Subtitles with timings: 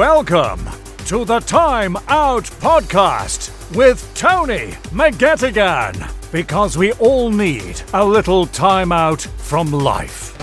[0.00, 0.66] Welcome
[1.08, 8.92] to the Time Out Podcast with Tony McGettigan because we all need a little time
[8.92, 10.34] out from life.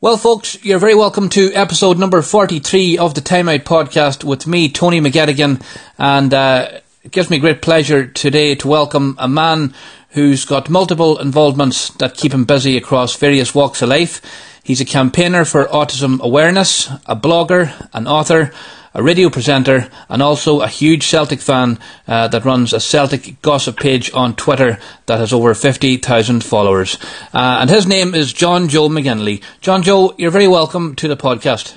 [0.00, 4.46] Well, folks, you're very welcome to episode number 43 of the Time Out Podcast with
[4.46, 5.62] me, Tony McGettigan,
[5.98, 9.74] and uh, it gives me great pleasure today to welcome a man
[10.14, 14.22] who's got multiple involvements that keep him busy across various walks of life.
[14.64, 18.50] He's a campaigner for autism awareness, a blogger, an author,
[18.94, 21.78] a radio presenter, and also a huge Celtic fan
[22.08, 26.96] uh, that runs a Celtic gossip page on Twitter that has over 50,000 followers.
[27.34, 29.42] Uh, and his name is John Joe McGinley.
[29.60, 31.76] John Joe, you're very welcome to the podcast.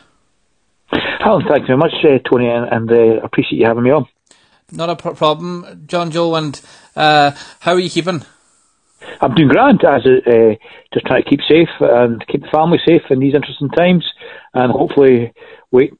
[1.25, 4.05] Oh, thank you very much, uh, Tony, and, uh, appreciate you having me on.
[4.71, 6.35] Not a pro- problem, John Joe.
[6.35, 6.61] And
[6.95, 8.23] uh, how are you keeping?
[9.21, 10.55] I'm doing grand, as uh,
[10.93, 14.05] just trying to keep safe and keep the family safe in these interesting times,
[14.53, 15.33] and hopefully
[15.71, 15.93] wait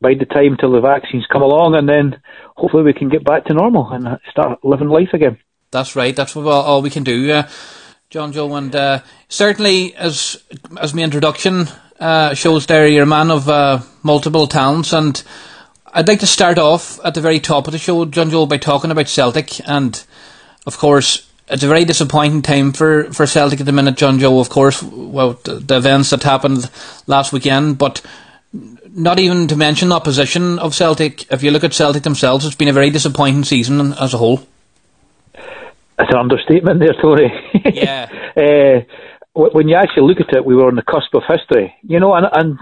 [0.00, 2.20] bide the time till the vaccines come along, and then
[2.56, 5.38] hopefully we can get back to normal and start living life again.
[5.70, 6.14] That's right.
[6.14, 7.48] That's what all we can do, uh,
[8.10, 8.54] John Joe.
[8.54, 10.42] And uh, certainly, as
[10.80, 11.66] as my introduction
[12.00, 15.22] uh, shows, there you're a man of uh, multiple talents, and
[15.92, 18.56] I'd like to start off at the very top of the show, John Joe, by
[18.58, 20.02] talking about Celtic, and
[20.66, 21.27] of course.
[21.50, 24.38] It's a very disappointing time for, for Celtic at the minute, John Joe.
[24.38, 26.70] Of course, well, the, the events that happened
[27.06, 28.02] last weekend, but
[28.90, 31.30] not even to mention the opposition of Celtic.
[31.32, 34.40] If you look at Celtic themselves, it's been a very disappointing season as a whole.
[35.96, 37.32] That's an understatement there, Tony.
[37.74, 38.08] Yeah.
[38.36, 38.80] uh,
[39.34, 42.14] when you actually look at it, we were on the cusp of history, you know,
[42.14, 42.58] and, and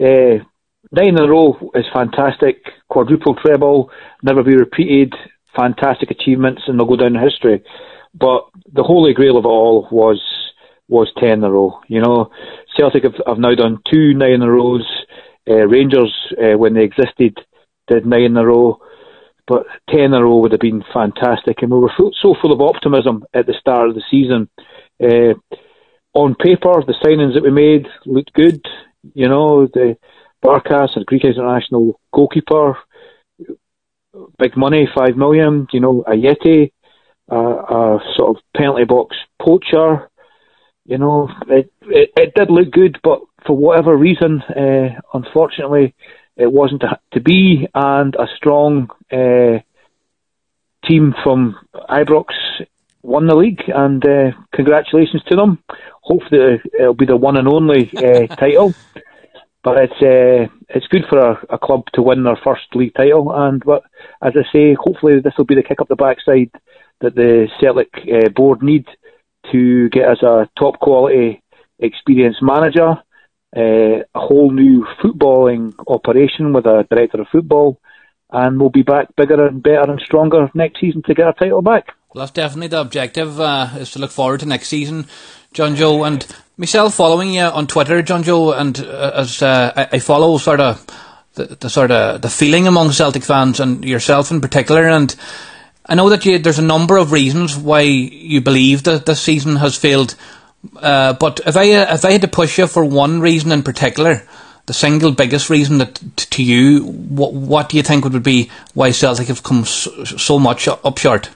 [0.00, 0.44] uh,
[0.92, 2.62] nine in a row is fantastic.
[2.88, 3.90] Quadruple treble,
[4.22, 5.14] never be repeated.
[5.56, 7.64] Fantastic achievements, and they'll go down in history.
[8.14, 10.20] But the holy grail of it all was
[10.88, 11.80] was ten in a row.
[11.88, 12.30] You know,
[12.76, 14.86] Celtic have, have now done two nine in a rows.
[15.48, 17.38] Uh, Rangers, uh, when they existed,
[17.86, 18.78] did nine in a row,
[19.46, 21.62] but ten in a row would have been fantastic.
[21.62, 24.48] And we were so, so full of optimism at the start of the season.
[25.02, 25.34] Uh,
[26.14, 28.60] on paper, the signings that we made looked good.
[29.14, 29.96] You know, the
[30.44, 32.76] Barkas, a Greek international goalkeeper,
[34.38, 35.66] big money, five million.
[35.72, 36.72] You know, Ajeti,
[37.30, 40.10] uh, a sort of penalty box poacher.
[40.84, 45.94] You know, it, it, it did look good, but for whatever reason, uh, unfortunately,
[46.36, 49.58] it wasn't to be, and a strong uh,
[50.86, 52.26] team from Ibrox
[53.02, 55.62] won the league, and uh, congratulations to them.
[56.02, 58.74] Hopefully, it'll be the one and only uh, title.
[59.62, 63.32] But it's uh, it's good for a, a, club to win their first league title,
[63.34, 63.82] and but
[64.22, 66.50] as I say, hopefully this will be the kick up the backside
[67.00, 68.86] that the Celtic uh, board need
[69.52, 71.42] to get us a top quality,
[71.78, 72.98] experienced manager
[73.56, 77.80] uh, a whole new footballing operation with a director of football,
[78.30, 81.62] and we'll be back bigger and better and stronger next season to get our title
[81.62, 81.94] back.
[82.12, 85.06] Well, that's definitely the objective, uh, is to look forward to next season,
[85.52, 86.04] John Joe.
[86.04, 86.26] And
[86.56, 90.60] myself following you on Twitter, John Joe, and uh, as uh, I, I, follow sort
[90.60, 90.86] of
[91.34, 95.14] the, the, sort of the feeling among Celtic fans and yourself in particular, and
[95.88, 99.56] I know that you, there's a number of reasons why you believe that this season
[99.56, 100.14] has failed
[100.76, 103.62] uh, but if I uh, if I had to push you for one reason in
[103.62, 104.22] particular,
[104.66, 108.90] the single biggest reason that to you, what what do you think would be why
[108.90, 111.30] Celtic have come so, so much up short?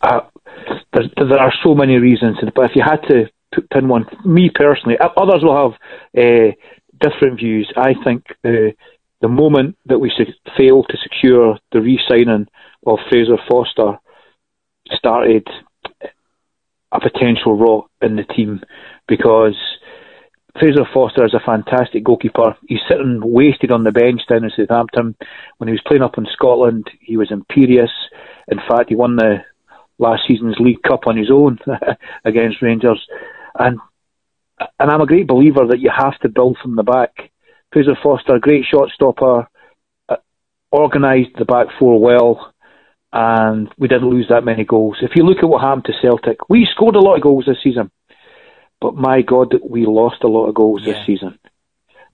[0.00, 0.20] Uh,
[0.94, 3.26] there, there are so many reasons, but if you had to
[3.70, 5.78] pin one, me personally, others will have
[6.16, 6.52] uh,
[7.00, 7.70] different views.
[7.76, 8.72] I think the
[9.20, 10.10] the moment that we
[10.56, 12.46] fail to secure the re-signing
[12.86, 13.98] of Fraser Forster
[14.92, 15.46] started
[16.92, 18.60] a potential rot in the team
[19.06, 19.56] because
[20.58, 22.56] Fraser Forster is a fantastic goalkeeper.
[22.66, 25.14] He's sitting wasted on the bench down in Southampton.
[25.58, 27.90] When he was playing up in Scotland, he was imperious.
[28.48, 29.44] In fact, he won the
[29.98, 31.58] last season's League Cup on his own
[32.24, 33.00] against Rangers.
[33.58, 33.78] And
[34.78, 37.30] and I'm a great believer that you have to build from the back.
[37.72, 39.48] Fraser Forster, great shot stopper,
[40.08, 40.16] uh,
[40.72, 42.49] organised the back four well,
[43.12, 44.98] and we didn't lose that many goals.
[45.02, 47.62] If you look at what happened to Celtic, we scored a lot of goals this
[47.62, 47.90] season,
[48.80, 50.94] but my God, we lost a lot of goals yeah.
[50.94, 51.38] this season.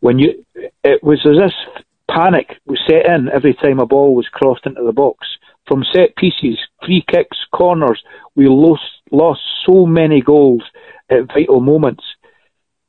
[0.01, 4.29] When you, it was as if panic was set in every time a ball was
[4.29, 5.27] crossed into the box.
[5.67, 8.03] From set pieces, free kicks, corners,
[8.37, 10.63] we lost lost so many goals
[11.11, 12.05] at vital moments.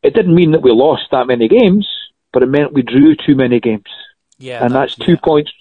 [0.03, 1.87] It didn't mean that we lost that many games,
[2.31, 3.89] but it meant we drew too many games.
[4.37, 5.23] Yeah, and that's, that's two yeah.
[5.23, 5.51] points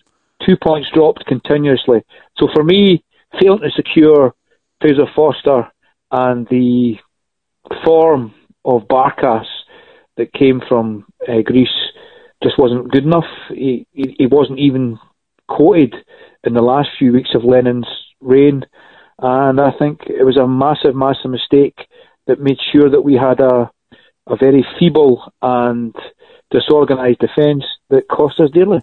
[0.45, 2.05] two points dropped continuously.
[2.39, 3.05] So for me,
[3.41, 4.35] failing to secure
[4.81, 5.71] Fraser Forster
[6.11, 6.95] and the
[7.85, 8.35] form
[8.65, 9.47] of Barkas
[10.17, 11.69] that came from uh, Greece
[12.43, 13.25] just wasn't good enough.
[13.49, 14.99] He, he, wasn't even
[15.49, 15.95] quoted
[16.45, 17.89] in the last few weeks of Lennon's
[18.21, 18.65] reign,
[19.19, 21.77] and I think it was a massive, massive mistake
[22.27, 23.71] that made sure that we had a
[24.29, 25.95] a very feeble and
[26.51, 28.79] disorganised defence that cost us dearly.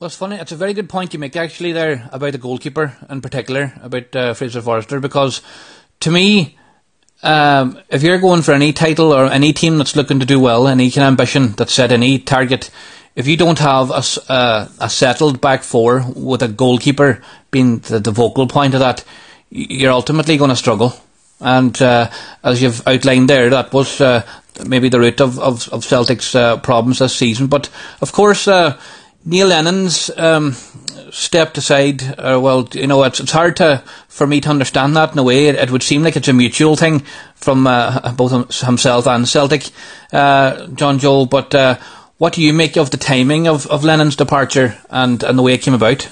[0.00, 0.36] Well, it's funny.
[0.36, 4.16] It's a very good point you make actually there about the goalkeeper in particular, about
[4.16, 5.42] uh, Fraser Forster, because
[6.00, 6.56] to me,
[7.22, 10.66] um, if you're going for any title or any team that's looking to do well,
[10.68, 12.70] any kind of ambition that's set any target,
[13.14, 18.00] if you don't have a, uh, a settled back four with a goalkeeper being the,
[18.00, 19.04] the vocal point of that,
[19.50, 20.94] you're ultimately going to struggle.
[21.40, 22.10] And uh,
[22.42, 24.26] as you've outlined there, that was uh,
[24.66, 27.48] maybe the root of, of, of Celtic's uh, problems this season.
[27.48, 27.68] But
[28.00, 28.48] of course,
[29.24, 30.52] Neil Lennon's um,
[31.10, 32.02] stepped aside.
[32.02, 35.22] Uh, well, you know, it's, it's hard to for me to understand that in a
[35.22, 35.48] way.
[35.48, 37.00] It, it would seem like it's a mutual thing
[37.34, 39.64] from uh, both himself and Celtic,
[40.12, 41.26] uh, John Joe.
[41.26, 41.78] But uh,
[42.18, 45.54] what do you make of the timing of, of Lennon's departure and, and the way
[45.54, 46.08] it came about?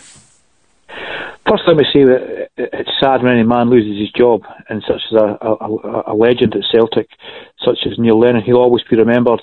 [1.48, 5.00] First, let me say that it's sad when any man loses his job, and such
[5.10, 7.08] as a, a, a legend at Celtic,
[7.64, 8.42] such as Neil Lennon.
[8.42, 9.40] He'll always be remembered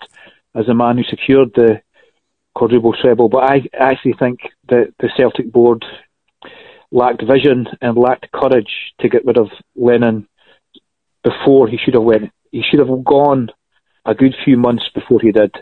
[0.54, 1.82] as the man who secured the
[2.56, 3.30] quadruple treble.
[3.30, 5.86] But I actually think that the Celtic board
[6.92, 8.72] lacked vision and lacked courage
[9.02, 10.28] to get rid of Lennon
[11.24, 12.32] before he should have went.
[12.52, 13.50] He should have gone
[14.06, 15.54] a good few months before he did.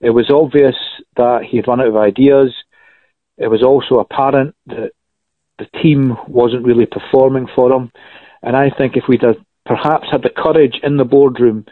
[0.00, 0.76] It was obvious
[1.16, 2.54] that he had run out of ideas.
[3.36, 4.92] It was also apparent that
[5.58, 7.92] the team wasn't really performing for him.
[8.42, 9.36] And I think if we'd have
[9.66, 11.66] perhaps had the courage in the boardroom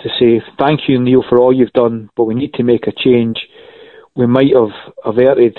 [0.00, 2.92] to say, thank you, Neil, for all you've done, but we need to make a
[2.92, 3.38] change,
[4.14, 5.56] we might have averted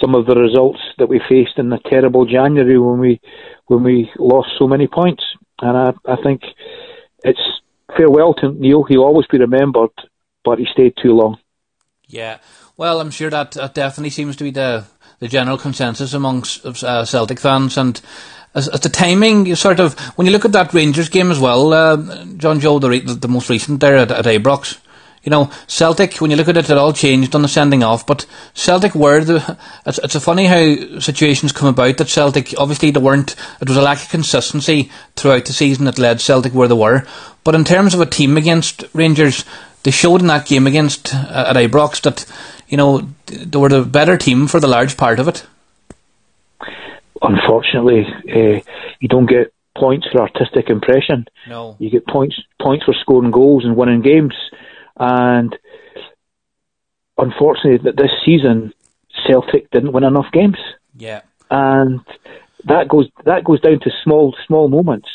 [0.00, 3.20] some of the results that we faced in the terrible January when we
[3.66, 5.24] when we lost so many points.
[5.60, 6.42] And I, I think
[7.24, 7.40] it's
[7.96, 8.84] farewell to Neil.
[8.84, 9.90] He'll always be remembered,
[10.44, 11.38] but he stayed too long.
[12.08, 12.38] Yeah,
[12.76, 14.86] well, I'm sure that, that definitely seems to be the
[15.18, 17.78] the general consensus amongst uh, Celtic fans.
[17.78, 18.00] And
[18.54, 21.38] as, as, the timing, you sort of when you look at that Rangers game as
[21.38, 24.78] well, uh, John Joe, the, the, most recent there at, at Ibrox.
[25.26, 28.06] You know, Celtic, when you look at it, it all changed on the sending off,
[28.06, 29.58] but Celtic were the.
[29.84, 33.36] It's, it's a funny how situations come about that Celtic, obviously, they weren't.
[33.60, 37.06] It was a lack of consistency throughout the season that led Celtic where they were.
[37.44, 39.44] But in terms of a team against Rangers,
[39.82, 42.24] they showed in that game against uh, at Ibrox that
[42.68, 45.46] you know, they were the better team for the large part of it.
[47.22, 48.60] Unfortunately, uh,
[49.00, 51.26] you don't get points for artistic impression.
[51.48, 54.34] No, you get points points for scoring goals and winning games.
[54.98, 55.56] And
[57.18, 58.72] unfortunately, that this season
[59.26, 60.58] Celtic didn't win enough games.
[60.96, 62.00] Yeah, and
[62.64, 65.08] that goes that goes down to small small moments,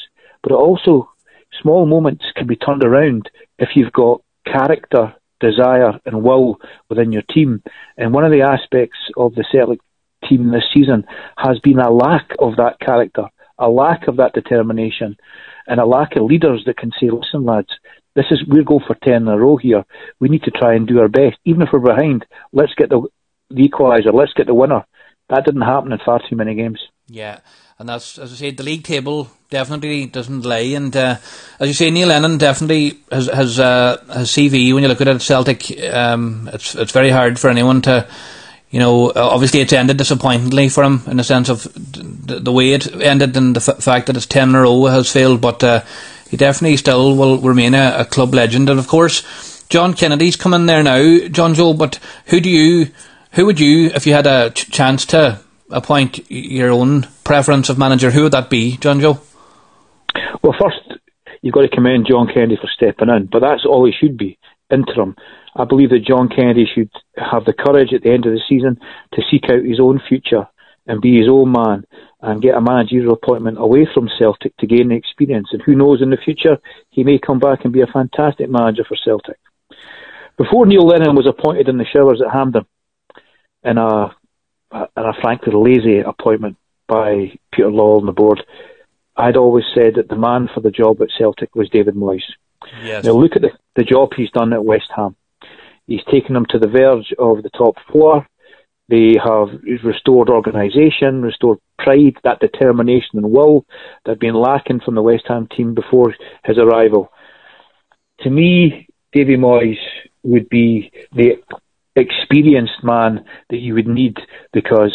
[0.43, 1.09] but also
[1.61, 3.29] small moments can be turned around
[3.59, 6.57] if you've got character desire and will
[6.89, 7.61] within your team.
[7.97, 9.79] And one of the aspects of the Celtic
[10.27, 11.03] team this season
[11.37, 13.25] has been a lack of that character,
[13.57, 15.17] a lack of that determination,
[15.67, 17.69] and a lack of leaders that can say, listen, lads,
[18.15, 19.85] this is we're going for ten in a row here.
[20.19, 21.37] We need to try and do our best.
[21.45, 23.07] Even if we're behind, let's get the,
[23.49, 24.85] the equaliser, let's get the winner.
[25.29, 26.79] That didn't happen in far too many games.
[27.07, 27.39] Yeah,
[27.79, 30.75] and that's as I said, the league table definitely doesn't lie.
[30.75, 31.17] And uh,
[31.59, 34.73] as you say, Neil Lennon definitely has has uh, has CV.
[34.73, 38.07] When you look at it, Celtic, um, it's it's very hard for anyone to.
[38.69, 42.71] You know, obviously it's ended disappointingly for him in the sense of the, the way
[42.71, 45.61] it ended and the f- fact that it's 10 in a row has failed, but
[45.61, 45.81] uh,
[46.31, 48.69] he definitely still will remain a, a, club legend.
[48.69, 52.87] And of course, John Kennedy's coming there now, John Joe, but who do you,
[53.33, 57.77] who would you, if you had a ch- chance to appoint your own preference of
[57.77, 59.19] manager, who would that be, John Joe?
[60.41, 61.01] Well, first,
[61.41, 64.39] you've got to commend John Kennedy for stepping in, but that's all he should be
[64.71, 65.17] interim.
[65.53, 68.79] I believe that John Kennedy should have the courage at the end of the season
[69.15, 70.47] to seek out his own future
[70.87, 71.83] and be his own man
[72.21, 75.49] and get a managerial appointment away from Celtic to gain the experience.
[75.51, 76.57] And who knows, in the future,
[76.91, 79.37] he may come back and be a fantastic manager for Celtic.
[80.37, 82.65] Before Neil Lennon was appointed in the showers at Hampden
[83.63, 84.15] in a
[84.71, 88.41] and a frankly lazy appointment by Peter Lawwell on the board.
[89.17, 92.23] I'd always said that the man for the job at Celtic was David Moyes.
[92.81, 93.03] Yes.
[93.03, 95.15] Now look at the, the job he's done at West Ham.
[95.87, 98.25] He's taken them to the verge of the top four.
[98.89, 99.47] They have
[99.83, 103.65] restored organisation, restored pride, that determination and will
[104.03, 107.09] that had been lacking from the West Ham team before his arrival.
[108.21, 109.79] To me, Davy Moyes
[110.23, 111.41] would be the
[111.95, 114.17] experienced man that you would need
[114.53, 114.93] because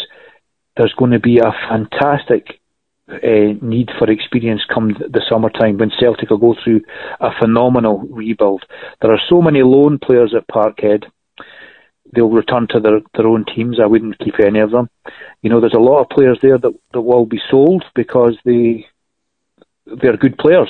[0.75, 2.59] there's going to be a fantastic
[3.09, 6.81] uh, need for experience come the summertime when Celtic will go through
[7.19, 8.63] a phenomenal rebuild.
[9.01, 11.05] There are so many loan players at Parkhead.
[12.13, 13.79] They'll return to their, their own teams.
[13.81, 14.89] I wouldn't keep any of them.
[15.41, 18.87] You know, there's a lot of players there that, that will be sold because they
[19.85, 20.69] they're good players.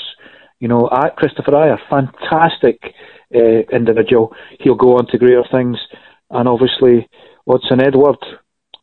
[0.60, 2.94] You know, Kristoffer Ajer, fantastic
[3.34, 4.34] uh, individual.
[4.60, 5.78] He'll go on to greater things.
[6.30, 7.08] And obviously,
[7.48, 8.18] Odsonne Edouard,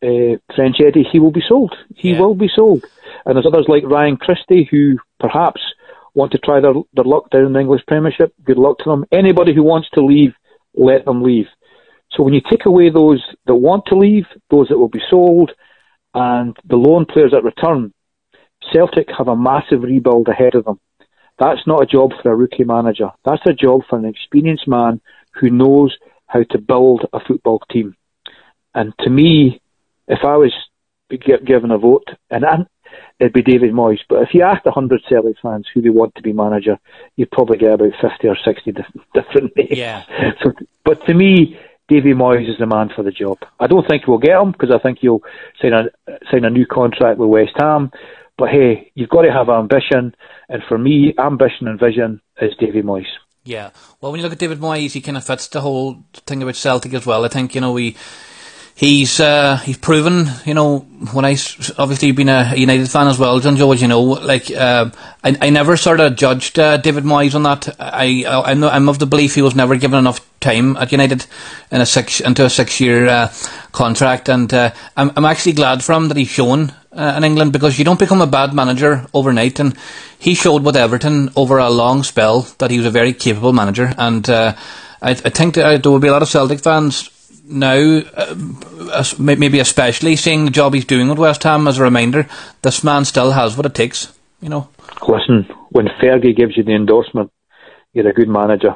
[0.03, 1.75] uh, French Eddie, he will be sold.
[1.95, 2.21] He yeah.
[2.21, 2.85] will be sold.
[3.27, 5.61] And there's others like Ryan Christie who perhaps
[6.15, 8.33] want to try their, their luck down in the English Premiership.
[8.45, 9.05] Good luck to them.
[9.11, 10.35] Anybody who wants to leave,
[10.75, 11.47] let them leave.
[12.15, 15.51] So when you take away those that want to leave, those that will be sold,
[16.15, 17.93] and the loan players that return,
[18.73, 20.81] Celtic have a massive rebuild ahead of them.
[21.39, 23.11] That's not a job for a rookie manager.
[23.25, 25.01] That's a job for an experienced man
[25.33, 27.97] who knows how to build a football team.
[28.75, 29.61] And to me,
[30.07, 30.53] if I was
[31.11, 32.45] given a vote, and
[33.19, 34.01] it'd be David Moyes.
[34.09, 36.79] But if you asked 100 Celtic fans who they want to be manager,
[37.17, 38.73] you'd probably get about 50 or 60
[39.15, 39.71] different names.
[39.71, 40.05] Yeah.
[40.43, 40.53] So,
[40.85, 43.39] but to me, David Moyes is the man for the job.
[43.61, 45.23] I don't think we'll get him because I think he'll
[45.61, 45.85] sign a
[46.31, 47.91] sign a new contract with West Ham.
[48.37, 50.15] But hey, you've got to have ambition,
[50.49, 53.07] and for me, ambition and vision is David Moyes.
[53.45, 53.71] Yeah.
[54.01, 56.57] Well, when you look at David Moyes, he kind of fits the whole thing about
[56.57, 57.25] Celtic as well.
[57.25, 57.97] I think you know we
[58.75, 60.81] he's uh, he's proven, you know,
[61.13, 61.37] when I
[61.79, 64.91] obviously been a United fan as well, John as you know, like uh,
[65.23, 67.77] I, I never sort of judged uh, David Moyes on that.
[67.79, 71.27] I, I I'm, I'm of the belief he was never given enough time at United
[71.71, 73.33] in a six into a six year uh,
[73.73, 76.73] contract, and uh, I'm I'm actually glad for him that he's shown.
[76.95, 79.77] Uh, in England, because you don't become a bad manager overnight, and
[80.17, 83.93] he showed with Everton over a long spell that he was a very capable manager,
[83.99, 84.55] and I,
[85.03, 87.11] I think there will be a lot of Celtic fans
[87.47, 92.27] now, uh, maybe especially seeing the job he's doing at West Ham as a reminder,
[92.63, 94.69] this man still has what it takes, you know.
[95.07, 97.31] Listen, when Fergie gives you the endorsement,
[97.93, 98.75] you're a good manager.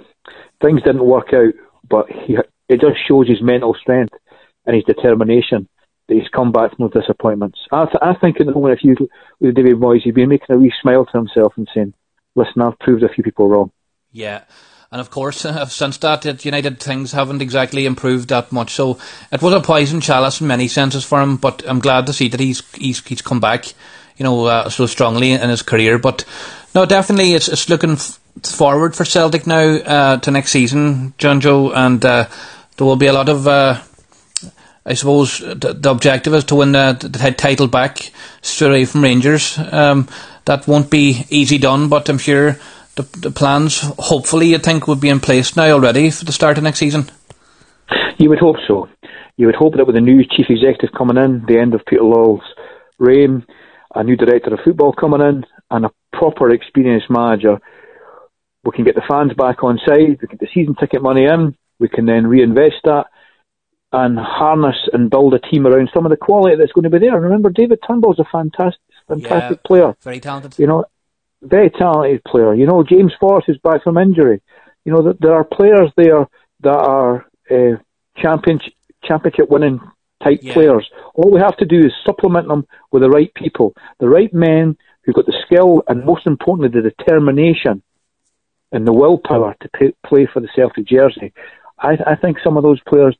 [0.60, 1.54] Things didn't work out,
[1.88, 2.36] but he,
[2.68, 4.14] it just shows his mental strength
[4.66, 5.68] and his determination
[6.08, 7.58] that he's come back from no disappointments.
[7.72, 9.08] I, th- I think in the moment, if you
[9.40, 11.94] with David Moyes, he'd be making a wee smile to himself and saying,
[12.34, 13.70] "Listen, I've proved a few people wrong."
[14.12, 14.44] Yeah.
[14.90, 18.72] And of course, uh, since that, at United things haven't exactly improved that much.
[18.72, 18.98] So
[19.30, 21.36] it was a poison chalice in many senses for him.
[21.36, 23.66] But I'm glad to see that he's he's he's come back,
[24.16, 25.98] you know, uh, so strongly in his career.
[25.98, 26.24] But
[26.74, 31.40] no, definitely, it's it's looking f- forward for Celtic now uh, to next season, John
[31.40, 32.28] Joe, and uh,
[32.76, 33.46] there will be a lot of.
[33.46, 33.82] Uh,
[34.86, 39.02] I suppose the, the, objective is to win the, the title back straight away from
[39.02, 39.58] Rangers.
[39.58, 40.08] Um,
[40.46, 42.58] that won't be easy done, but I'm sure
[42.98, 46.58] the, the plans, hopefully, you think would be in place now already for the start
[46.58, 47.10] of next season?
[48.18, 48.88] You would hope so.
[49.36, 52.02] You would hope that with a new chief executive coming in, the end of Peter
[52.02, 52.42] Lawwell's
[52.98, 53.46] reign,
[53.94, 57.58] a new director of football coming in, and a proper experienced manager,
[58.64, 61.24] we can get the fans back on side, we can get the season ticket money
[61.24, 63.06] in, we can then reinvest that
[63.92, 66.98] and harness and build a team around some of the quality that's going to be
[66.98, 67.14] there.
[67.14, 69.96] And remember, David Turnbull's a fantastic, fantastic yeah, player.
[70.02, 70.58] Very talented.
[70.58, 70.84] You know,
[71.42, 72.54] very talented player.
[72.54, 74.40] You know, James Forrest is back from injury.
[74.84, 76.26] You know, there are players there
[76.60, 77.76] that are uh,
[78.16, 78.72] championship
[79.04, 79.80] championship winning
[80.22, 80.52] type yeah.
[80.52, 80.88] players.
[81.14, 84.76] All we have to do is supplement them with the right people, the right men
[85.02, 87.82] who've got the skill and most importantly the determination
[88.72, 91.32] and the willpower to pay, play for the Celtic jersey.
[91.78, 93.16] I, I think some of those players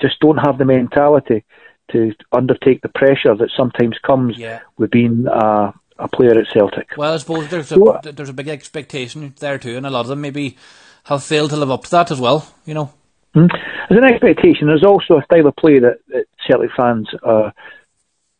[0.00, 1.44] just don't have the mentality
[1.90, 4.60] to undertake the pressure that sometimes comes yeah.
[4.76, 6.96] with being uh, a player at Celtic.
[6.96, 10.08] Well, I suppose there's a there's a big expectation there too, and a lot of
[10.08, 10.56] them maybe
[11.04, 12.46] have failed to live up to that as well.
[12.64, 12.92] You know,
[13.34, 13.48] mm.
[13.88, 14.68] there's an expectation.
[14.68, 17.50] There's also a style of play that, that Celtic fans uh,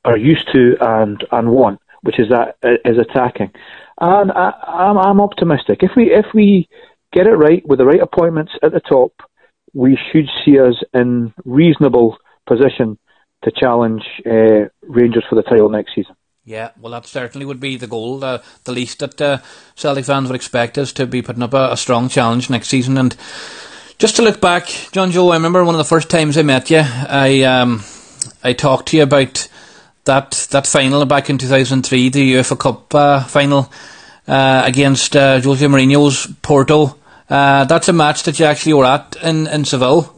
[0.04, 3.50] are used to and and want, which is that uh, is attacking.
[4.00, 5.78] And I, I'm I'm optimistic.
[5.82, 6.68] If we if we
[7.12, 9.12] get it right with the right appointments at the top,
[9.74, 12.98] we should see us in reasonable position
[13.44, 16.14] to challenge uh, Rangers for the title next season.
[16.48, 18.24] Yeah, well, that certainly would be the goal.
[18.24, 19.38] Uh, the least that uh,
[19.74, 22.96] Celtic fans would expect is to be putting up a, a, strong challenge next season.
[22.96, 23.14] And
[23.98, 26.70] just to look back, John Joe, I remember one of the first times I met
[26.70, 26.80] you.
[26.82, 27.82] I um,
[28.42, 29.46] I talked to you about
[30.04, 33.70] that that final back in two thousand three, the UEFA Cup uh, final
[34.26, 36.96] uh, against uh, Jose Mourinho's Porto.
[37.28, 40.14] Uh, that's a match that you actually were at in in Seville.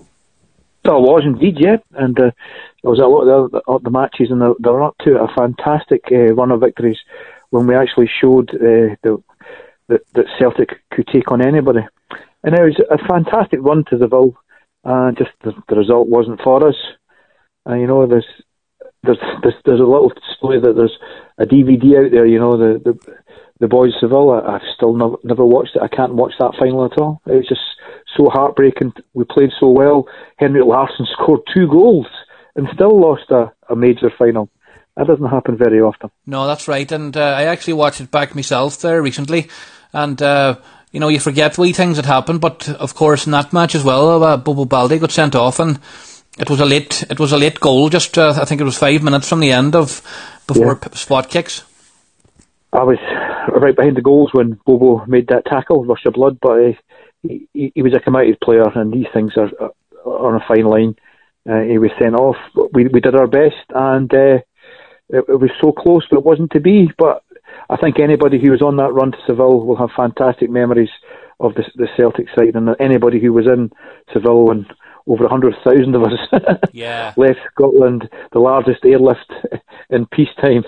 [0.84, 2.16] I was indeed, yeah, and
[2.82, 6.04] there was a lot of the, the matches, and they were up to a fantastic
[6.10, 6.98] uh, run of victories
[7.50, 9.22] when we actually showed uh, the,
[9.88, 11.80] that, that Celtic could take on anybody.
[12.42, 14.36] And it was a fantastic run to the Ville.
[14.82, 16.76] Uh, just the, the result wasn't for us.
[17.68, 18.26] Uh, you know, there's
[19.02, 20.96] there's, there's there's a little story that there's
[21.38, 22.26] a DVD out there.
[22.26, 23.14] You know the the,
[23.60, 24.30] the boys Seville.
[24.30, 25.82] I, have still never never watched it.
[25.82, 27.20] I can't watch that final at all.
[27.26, 27.60] It was just
[28.16, 28.94] so heartbreaking.
[29.12, 30.06] We played so well.
[30.38, 32.06] Henrik Larsson scored two goals
[32.60, 34.50] and still lost a, a major final.
[34.96, 36.10] That doesn't happen very often.
[36.26, 36.90] No, that's right.
[36.92, 39.48] And uh, I actually watched it back myself there recently,
[39.92, 40.20] and.
[40.20, 40.56] Uh,
[40.92, 43.84] you know, you forget wee things that happen, but of course in that match as
[43.84, 45.78] well, uh, Bobo Baldé got sent off, and
[46.36, 47.04] it was a late.
[47.08, 47.90] It was a late goal.
[47.90, 50.02] Just uh, I think it was five minutes from the end of
[50.48, 50.88] before yeah.
[50.94, 51.62] spot kicks.
[52.72, 52.98] I was
[53.54, 56.38] right behind the goals when Bobo made that tackle, rush of blood.
[56.42, 56.72] But uh,
[57.22, 59.72] he, he, was a committed player, and these things are, are
[60.04, 60.96] on a fine line.
[61.50, 62.36] Uh, he was sent off.
[62.72, 64.38] We we did our best, and uh,
[65.08, 66.90] it, it was so close, but it wasn't to be.
[66.96, 67.24] But
[67.68, 70.90] I think anybody who was on that run to Seville will have fantastic memories
[71.40, 73.70] of the, the Celtic side, and anybody who was in
[74.12, 74.66] Seville and
[75.06, 77.14] over 100,000 of us yeah.
[77.16, 79.32] left Scotland, the largest airlift
[79.90, 80.62] in peacetime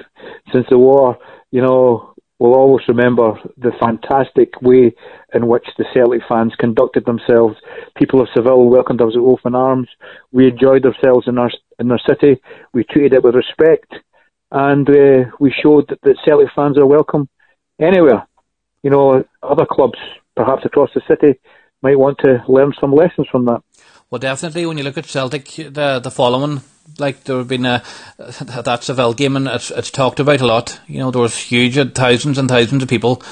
[0.53, 1.19] since the war.
[1.51, 2.12] You know,
[2.43, 4.93] we'll always remember the fantastic way
[5.33, 7.57] in which the Celtic fans conducted themselves.
[7.97, 9.89] People of Seville welcomed us with open arms.
[10.33, 12.43] We enjoyed ourselves in our in our city.
[12.75, 13.95] We treated it with respect,
[14.51, 17.29] and uh, we showed that, that Celtic fans are welcome
[17.81, 18.27] anywhere.
[18.83, 20.01] You know, other clubs,
[20.35, 21.39] perhaps across the city,
[21.81, 23.63] might want to learn some lessons from that.
[24.11, 26.61] Well, definitely, when you look at Celtic, the the following,
[26.99, 27.83] like there have been a
[28.19, 30.81] that Seville game, and it's, it's talked about a lot.
[30.87, 33.23] You know, there was huge, uh, thousands and thousands of people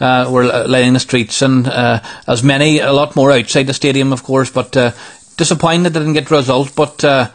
[0.00, 4.12] uh, were lining the streets, and uh, as many, a lot more outside the stadium,
[4.12, 4.50] of course.
[4.50, 4.92] But uh,
[5.36, 6.74] disappointed they didn't get the result.
[6.74, 7.30] But uh,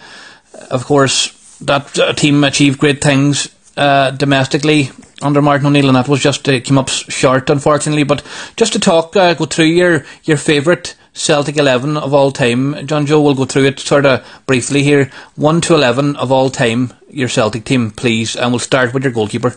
[0.72, 4.90] of course, that uh, team achieved great things domestically
[5.22, 8.04] under Martin O'Neill, and that was just came up short, unfortunately.
[8.04, 8.24] But
[8.56, 12.86] just to talk, go through your your favourite Celtic 11 of all time.
[12.88, 15.10] John Joe will go through it sort of briefly here.
[15.38, 18.36] 1 to 11 of all time, your Celtic team, please.
[18.36, 19.56] And we'll start with your goalkeeper.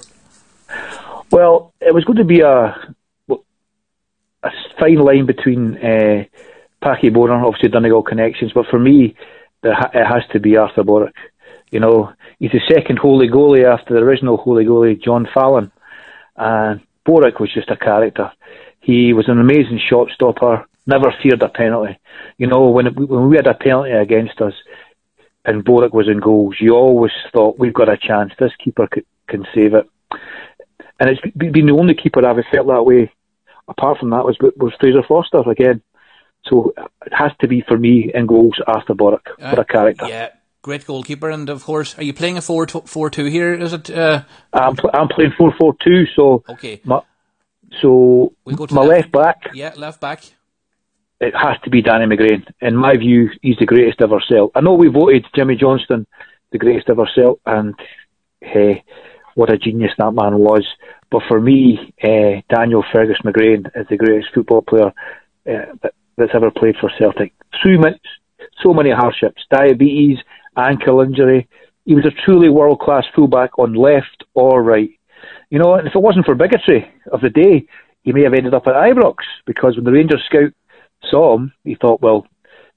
[1.33, 2.95] Well, it was going to be a,
[4.45, 6.25] a fine line between uh,
[6.81, 9.17] Packie Bonner, obviously Donegal connections, but for me,
[9.65, 11.13] it has to be Artur Boruc.
[11.73, 15.73] You know, he's the second holy goalie after the original holy goalie, John Fallon.
[16.37, 18.31] And Boruc was just a character.
[18.81, 21.99] He was an amazing shot stopper never feared a penalty.
[22.39, 24.55] You know, when it, when we had a penalty against us
[25.45, 28.33] and Boruc was in goals, you always thought we've got a chance.
[28.41, 29.89] This keeper c- can save it,
[30.99, 33.13] and it's been the only keeper I've felt that way.
[33.69, 35.83] Apart from that, was was Fraser Forster again.
[36.47, 36.73] So
[37.05, 39.27] it has to be for me in goals after Boruc.
[39.39, 40.07] Uh, what a character!
[40.09, 40.31] Yeah,
[40.63, 43.53] great goalkeeper, and of course, are you playing a 4-4-2 here?
[43.53, 43.91] Is it?
[43.91, 44.23] Uh...
[44.55, 46.07] I'm pl- I'm playing four four two.
[46.17, 46.81] So okay.
[46.85, 47.03] My,
[47.83, 49.37] so we'll my left, left back.
[49.53, 50.23] Yeah, left back
[51.21, 52.47] it has to be Danny McGrain.
[52.61, 54.53] In my view, he's the greatest ever Celt.
[54.55, 56.07] I know we voted Jimmy Johnstone
[56.53, 57.75] the greatest ever Celt, and
[58.41, 58.85] hey,
[59.35, 60.67] what a genius that man was.
[61.11, 64.93] But for me, uh, Daniel Fergus McGrain is the greatest football player
[65.51, 67.33] uh, that's ever played for Celtic.
[67.63, 67.83] Through
[68.63, 70.19] so many hardships, diabetes,
[70.57, 71.49] ankle injury.
[71.85, 74.91] He was a truly world class fullback on left or right.
[75.51, 77.67] You know, if it wasn't for bigotry of the day,
[78.03, 80.53] he may have ended up at Ibrox because when the Rangers scout
[81.11, 82.27] saw him, he thought, well,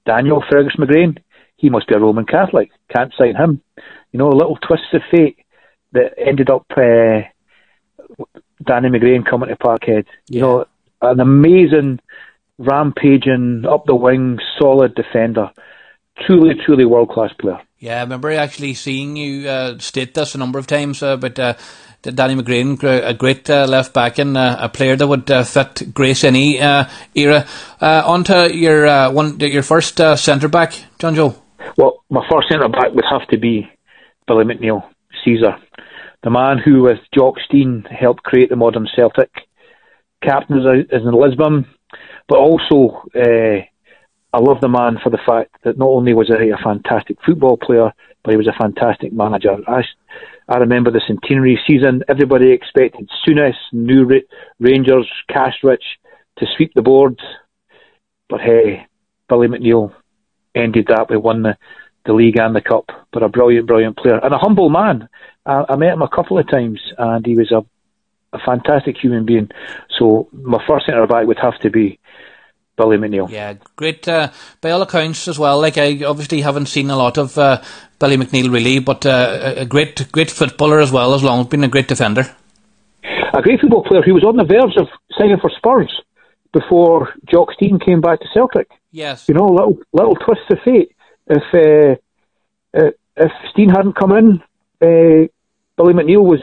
[0.05, 1.17] Daniel Fergus McGrain,
[1.57, 2.71] he must be a Roman Catholic.
[2.89, 3.61] Can't sign him.
[4.11, 5.37] You know, little twists of fate
[5.93, 7.21] that ended up uh,
[8.65, 10.05] Danny McGrain coming to Parkhead.
[10.29, 10.65] You know,
[11.01, 11.99] an amazing,
[12.57, 15.51] rampaging, up the wing, solid defender.
[16.25, 17.61] Truly, truly world class player.
[17.81, 21.39] Yeah, I remember actually seeing you uh, state this a number of times, uh, but
[21.39, 21.55] uh,
[22.03, 25.91] Danny McGrain, a great uh, left back and uh, a player that would uh, fit
[25.91, 27.47] Grace any uh, era.
[27.81, 31.41] Uh, on to your uh, one, your first centre back, John Joe.
[31.75, 33.67] Well, my first centre back would have to be
[34.27, 34.83] Billy McNeill,
[35.25, 35.57] Caesar,
[36.21, 39.31] the man who, with Jock Stein, helped create the modern Celtic.
[40.21, 41.65] Captain is in Lisbon,
[42.27, 43.01] but also
[44.33, 47.57] I love the man for the fact that not only was he a fantastic football
[47.57, 47.91] player,
[48.23, 49.57] but he was a fantastic manager.
[49.67, 49.83] I,
[50.47, 52.03] I remember the centenary season.
[52.07, 54.27] Everybody expected Souness, New Ra-
[54.59, 55.83] Rangers, Cashrich
[56.37, 57.19] to sweep the board.
[58.29, 58.87] But hey,
[59.27, 59.93] Billy McNeill
[60.55, 61.09] ended that.
[61.09, 61.57] We won the,
[62.05, 62.85] the league and the cup.
[63.11, 64.19] But a brilliant, brilliant player.
[64.23, 65.09] And a humble man.
[65.45, 67.65] I, I met him a couple of times and he was a,
[68.33, 69.49] a fantastic human being.
[69.99, 71.99] So my first centre back would have to be
[72.77, 73.29] Billy McNeill.
[73.29, 74.07] Yeah, great.
[74.07, 74.31] Uh,
[74.61, 75.59] by all accounts as well.
[75.59, 77.61] Like I obviously haven't seen a lot of uh,
[77.99, 81.63] Billy McNeill really, but uh, a great, great footballer as well, as long as being
[81.63, 82.35] a great defender.
[83.33, 84.01] A great football player.
[84.03, 85.91] He was on the verge of signing for Spurs
[86.53, 88.69] before Jock Stein came back to Celtic.
[88.91, 89.27] Yes.
[89.27, 90.91] You know, little little twists of fate.
[91.27, 94.41] If uh, uh, if Stein hadn't come in,
[94.81, 95.27] uh,
[95.77, 96.41] Billy McNeill was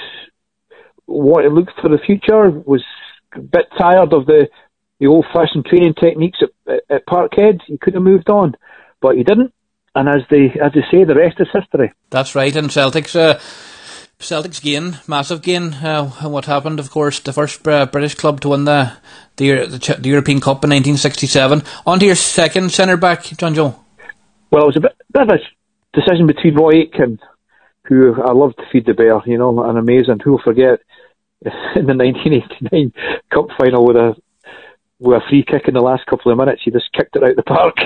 [1.06, 2.84] what it looked for the future, was
[3.34, 4.48] a bit tired of the,
[5.00, 7.60] the old fashioned training techniques at, at, at Parkhead.
[7.66, 8.54] He could have moved on,
[9.00, 9.52] but he didn't.
[9.94, 11.92] And as they as they say, the rest is history.
[12.10, 12.54] That's right.
[12.54, 13.40] And Celtic's uh,
[14.20, 15.74] Celtic's gain, massive gain.
[15.74, 18.92] Uh, what happened, of course, the first uh, British club to win the
[19.36, 21.62] the, the the European Cup in 1967.
[21.86, 23.76] On to your second centre back, John Joe.
[24.50, 27.18] Well, it was a bit, bit of a decision between Roy Aitken,
[27.84, 30.20] who I loved to feed the bear, you know, and amazing.
[30.24, 30.80] Who will forget
[31.42, 32.92] in the 1989
[33.32, 34.14] Cup final with a
[35.00, 37.36] with a free kick in the last couple of minutes, he just kicked it out
[37.36, 37.76] the park.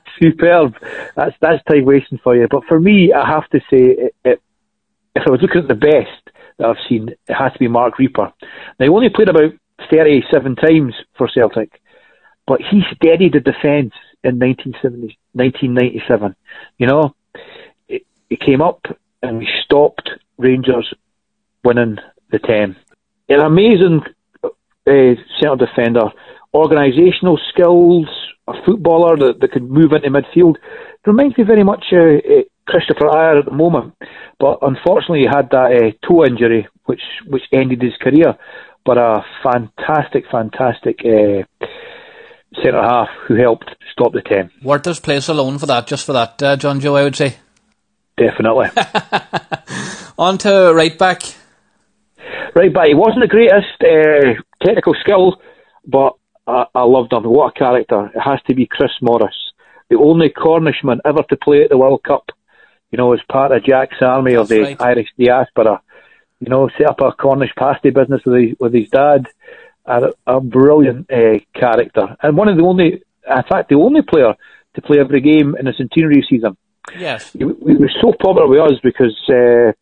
[0.20, 0.74] Superb.
[1.14, 2.48] That's that's time wasting for you.
[2.50, 4.42] But for me, I have to say, it, it,
[5.14, 7.96] if I was looking at the best that I've seen, it has to be Marc
[7.98, 8.32] Rieper.
[8.42, 9.52] Now he only played about
[9.90, 11.80] 37 times for Celtic,
[12.46, 16.34] but he steadied the defence in 1997.
[16.78, 17.14] You know,
[17.88, 18.84] it, it came up
[19.22, 20.92] and we stopped Rangers
[21.64, 21.98] winning
[22.30, 22.76] the 10.
[23.28, 24.00] An amazing
[24.88, 26.10] uh, centre defender,
[26.54, 28.06] organisational skills,
[28.48, 30.56] a footballer that, that could move into midfield.
[30.56, 33.94] It reminds me very much of uh, uh, Kristoffer Ajer at the moment,
[34.40, 38.36] but unfortunately he had that uh, toe injury which which ended his career.
[38.84, 41.44] But a fantastic, fantastic uh,
[42.62, 44.50] centre half who helped stop the 10.
[44.62, 47.36] Worth his place alone for that, just for that, uh, John Joe, I would say.
[48.16, 48.68] Definitely.
[50.18, 51.22] On to right back.
[52.54, 52.88] Right back.
[52.88, 55.40] He wasn't the greatest uh, technical skill,
[55.86, 56.14] but
[56.46, 57.24] I, I loved him.
[57.24, 58.10] What a character.
[58.14, 59.36] It has to be Chris Morris,
[59.90, 62.30] the only Cornishman ever to play at the World Cup.
[62.90, 64.80] You know, as part of Jack's army That's of the right.
[64.80, 65.82] Irish diaspora.
[66.40, 69.26] You know, set up a Cornish pasty business with his, with his dad.
[69.86, 72.14] A, a brilliant uh, character.
[72.22, 74.34] And one of the only, in fact, the only player
[74.74, 76.58] to play every game in the centenary season.
[76.94, 77.32] Yes.
[77.32, 79.72] He, he was so popular with us because uh,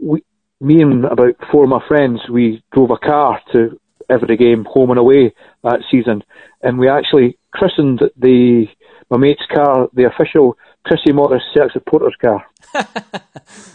[0.00, 0.24] we,
[0.60, 3.78] me and about four of my friends, we drove a car to
[4.10, 6.22] every game, home and away that season,
[6.62, 8.66] and we actually christened the
[9.10, 12.44] my mate's car the official Chrissy Morris Celtic supporters car.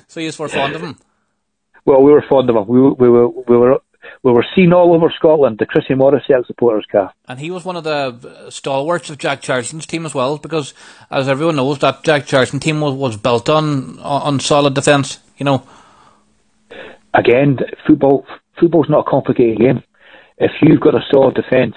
[0.08, 0.98] So you were fond of him.
[1.86, 2.68] Well, we were fond of him.
[2.68, 3.80] We, were- we were we were
[4.22, 5.58] we were seen all over Scotland.
[5.58, 7.12] The Chrissy Morris Celtic supporters car.
[7.28, 10.74] And he was one of the stalwarts of Jack Charlton's team as well, because
[11.10, 15.20] as everyone knows, that Jack Charlton team was, was built on on solid defence.
[15.38, 15.64] You know.
[17.14, 18.26] Again, football
[18.60, 19.84] football's not a complicated game.
[20.38, 21.76] If you've got a solid defence,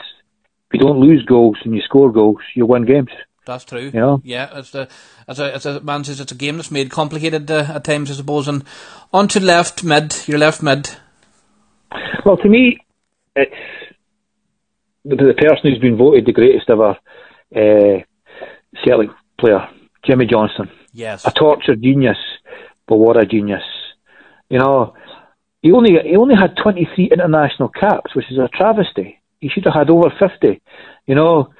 [0.70, 3.10] if you don't lose goals and you score goals, you win games.
[3.44, 3.90] That's true.
[3.94, 4.20] You know?
[4.24, 4.88] Yeah, it's a,
[5.28, 8.10] as a, as a man says, it's a game that's made complicated uh, at times,
[8.10, 8.48] I suppose.
[8.48, 8.64] And
[9.12, 10.90] on to left mid, your left mid.
[12.24, 12.78] Well, to me,
[13.36, 13.54] it's
[15.04, 16.96] the, the person who's been voted the greatest ever
[17.54, 18.02] uh,
[18.84, 19.68] Celtic player,
[20.04, 20.68] Jimmy Johnson.
[20.92, 21.24] Yes.
[21.24, 22.18] A tortured genius,
[22.88, 23.62] but what a genius!
[24.48, 24.94] You know,
[25.66, 29.20] he only he only had 23 international caps, which is a travesty.
[29.40, 30.62] He should have had over 50.
[31.06, 31.50] You know,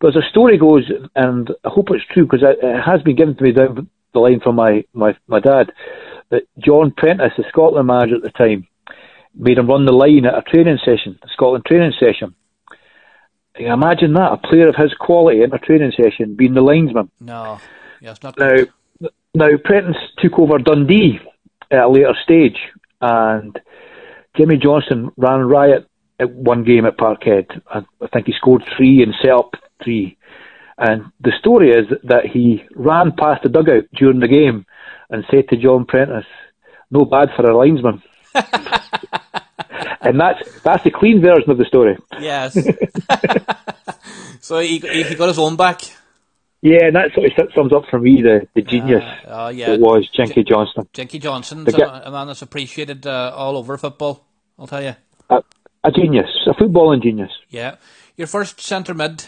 [0.00, 3.14] but as the story goes, and I hope it's true because it, it has been
[3.14, 5.72] given to me down the line from my, my, my dad,
[6.30, 8.66] that John Prentice, the Scotland manager at the time,
[9.34, 12.34] made him run the line at a training session, a Scotland training session.
[13.54, 16.62] Can you Imagine that, a player of his quality in a training session being the
[16.62, 17.08] linesman.
[17.20, 17.60] No.
[18.00, 18.56] Yes, not Now,
[19.34, 21.20] now Prentice took over Dundee
[21.70, 22.58] at a later stage,
[23.02, 23.60] and
[24.36, 25.86] Jimmy Johnson ran riot
[26.18, 27.60] at one game at Parkhead.
[27.68, 30.16] I, I think he scored three and set up three.
[30.78, 34.64] And the story is that he ran past the dugout during the game
[35.10, 36.24] and said to John Prentice,
[36.90, 38.02] "No bad for a linesman."
[38.34, 41.98] and that's that's the clean version of the story.
[42.18, 42.54] Yes.
[44.40, 45.82] so he, he he got his own back.
[46.62, 49.70] Yeah, and that sort of sums up for me the, the genius Oh yeah.
[49.70, 50.88] that was Jinky Johnstone.
[50.92, 54.24] Jinky Johnson's The a, a man that's appreciated uh, all over football.
[54.58, 54.94] I'll tell you.
[55.28, 55.42] A,
[55.82, 57.32] a genius, a footballing genius.
[57.48, 57.76] Yeah.
[58.16, 59.26] Your first centre mid,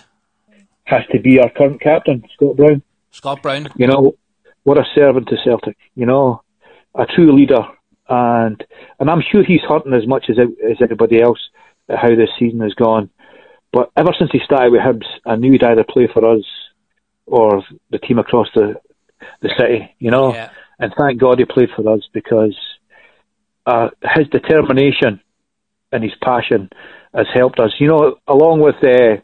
[0.85, 2.83] has to be our current captain, Scott Brown.
[3.11, 3.69] Scott Brown.
[3.77, 4.15] You know,
[4.63, 5.77] what a servant to Celtic.
[5.95, 6.43] You know,
[6.95, 7.63] a true leader,
[8.09, 8.63] and
[9.01, 11.41] and I'm sure he's hurting as much as as everybody else
[11.89, 13.11] at how this season has gone.
[13.73, 16.45] But ever since he started with Hibs, I knew he'd either play for us
[17.27, 18.75] or the team across the
[19.41, 19.95] the city.
[19.99, 20.51] You know, Yeah.
[20.79, 22.57] and thank God he played for us because
[23.67, 25.21] uh, his determination
[25.93, 26.69] and his passion
[27.15, 27.71] has helped us.
[27.79, 29.23] You know, along with uh,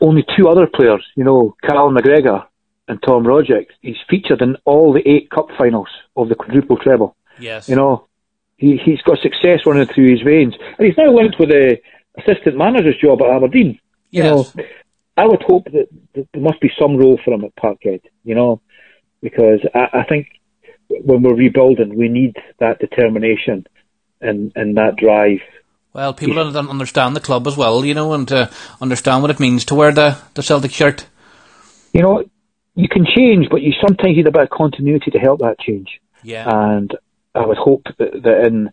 [0.00, 2.44] only two other players, you know, Carl McGregor
[2.88, 3.66] and Tom Rogic.
[3.80, 7.16] He's featured in all the eight cup finals of the quadruple treble.
[7.38, 7.68] Yes.
[7.68, 8.08] You know,
[8.56, 10.54] he, he's got success running through his veins.
[10.78, 11.78] And he's now linked with the
[12.18, 13.78] assistant manager's job at Aberdeen.
[14.10, 14.54] You Yes.
[14.56, 14.64] know,
[15.22, 18.34] I would hope that, that there must be some role for him at Parkhead, you
[18.34, 18.60] know,
[19.20, 20.26] because I, I think
[20.88, 23.66] when we're rebuilding, we need that determination
[24.20, 25.38] and and that drive.
[25.92, 28.48] Well, people don't understand the club as well, you know, and uh,
[28.80, 31.06] understand what it means to wear the, the Celtic shirt.
[31.92, 32.24] You know,
[32.74, 36.00] you can change, but you sometimes need a bit of continuity to help that change.
[36.22, 36.48] Yeah.
[36.48, 36.90] And
[37.34, 38.70] I would hope that, that in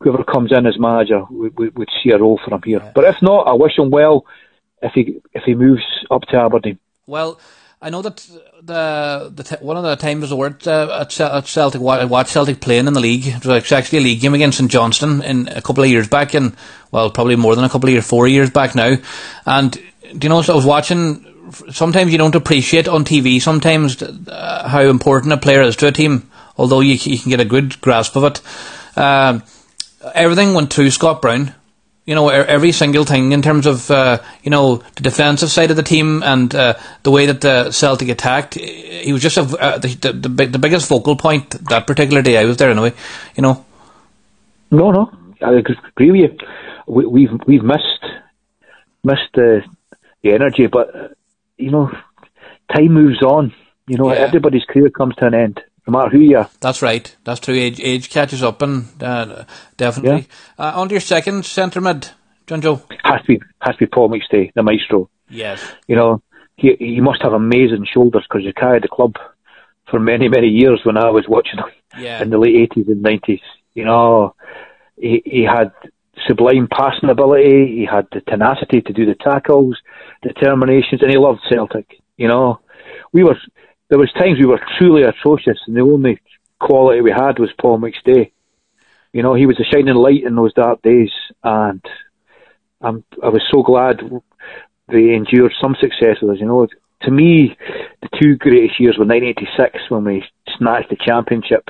[0.00, 2.80] whoever comes in as manager would, would, would see a role for him here.
[2.82, 2.92] Yeah.
[2.94, 4.24] But if not, I wish him well
[4.82, 6.78] if he if he moves up to Aberdeen.
[7.06, 7.40] Well,
[7.80, 8.16] I know that
[8.62, 12.92] the, the one of the times I worked uh, at, Celtic, watched Celtic playing in
[12.92, 13.26] the league.
[13.26, 16.34] It was actually a league game against St Johnstone in a couple of years back,
[16.34, 16.54] and
[16.92, 18.96] well, probably more than a couple of years, four years back now.
[19.46, 20.42] And do you know?
[20.42, 21.26] So I was watching.
[21.70, 23.42] Sometimes you don't appreciate on TV.
[23.42, 27.40] Sometimes uh, how important a player is to a team, although you, you can get
[27.40, 28.40] a good grasp of it.
[28.96, 29.40] Uh,
[30.14, 31.52] everything went through Scott Brown
[32.04, 35.76] you know, every single thing in terms of, uh, you know, the defensive side of
[35.76, 38.54] the team and uh, the way that the Celtic attacked.
[38.54, 42.38] He was just a, uh, the, the, the, the, biggest focal point that particular day
[42.38, 42.92] I was there anyway,
[43.36, 43.64] you know.
[44.72, 46.38] No, no, I agree with you.
[46.88, 48.04] We, we've, we've missed
[49.04, 49.62] missed the
[50.22, 51.14] the energy, but
[51.56, 51.90] you know,
[52.74, 53.52] time moves on.
[53.86, 54.20] You know, yeah.
[54.20, 56.50] everybody's career comes to an end no matter who you are.
[56.60, 57.14] That's right.
[57.24, 57.54] That's true.
[57.54, 59.44] Age, age catches up, and uh,
[59.76, 60.28] definitely.
[60.58, 60.66] Yeah.
[60.66, 62.10] Uh, on to your second centre mid,
[62.46, 62.82] John Joe.
[63.04, 65.10] Has to be has to be Paul McStay, the maestro.
[65.28, 65.62] Yes.
[65.88, 66.22] You know,
[66.56, 69.16] he he must have amazing shoulders because he carried the club
[69.90, 72.22] for many many years when I was watching him yeah.
[72.22, 73.40] in the late eighties and nineties.
[73.74, 74.34] You know,
[74.96, 75.72] he he had
[76.26, 77.76] sublime passing ability.
[77.76, 79.78] He had the tenacity to do the tackles,
[80.22, 81.86] determinations, and he loved Celtic.
[82.16, 82.60] You know,
[83.12, 83.36] we were
[83.92, 86.18] there was times we were truly atrocious, and the only
[86.58, 88.32] quality we had was Paul McStay.
[89.12, 91.10] You know, he was a shining light in those dark days,
[91.44, 91.84] and
[92.80, 94.00] I'm, I was so glad
[94.88, 96.40] they endured some success with us.
[96.40, 96.66] You know,
[97.02, 97.54] to me,
[98.00, 100.24] the two greatest years were 1986 when we
[100.56, 101.68] snatched the championship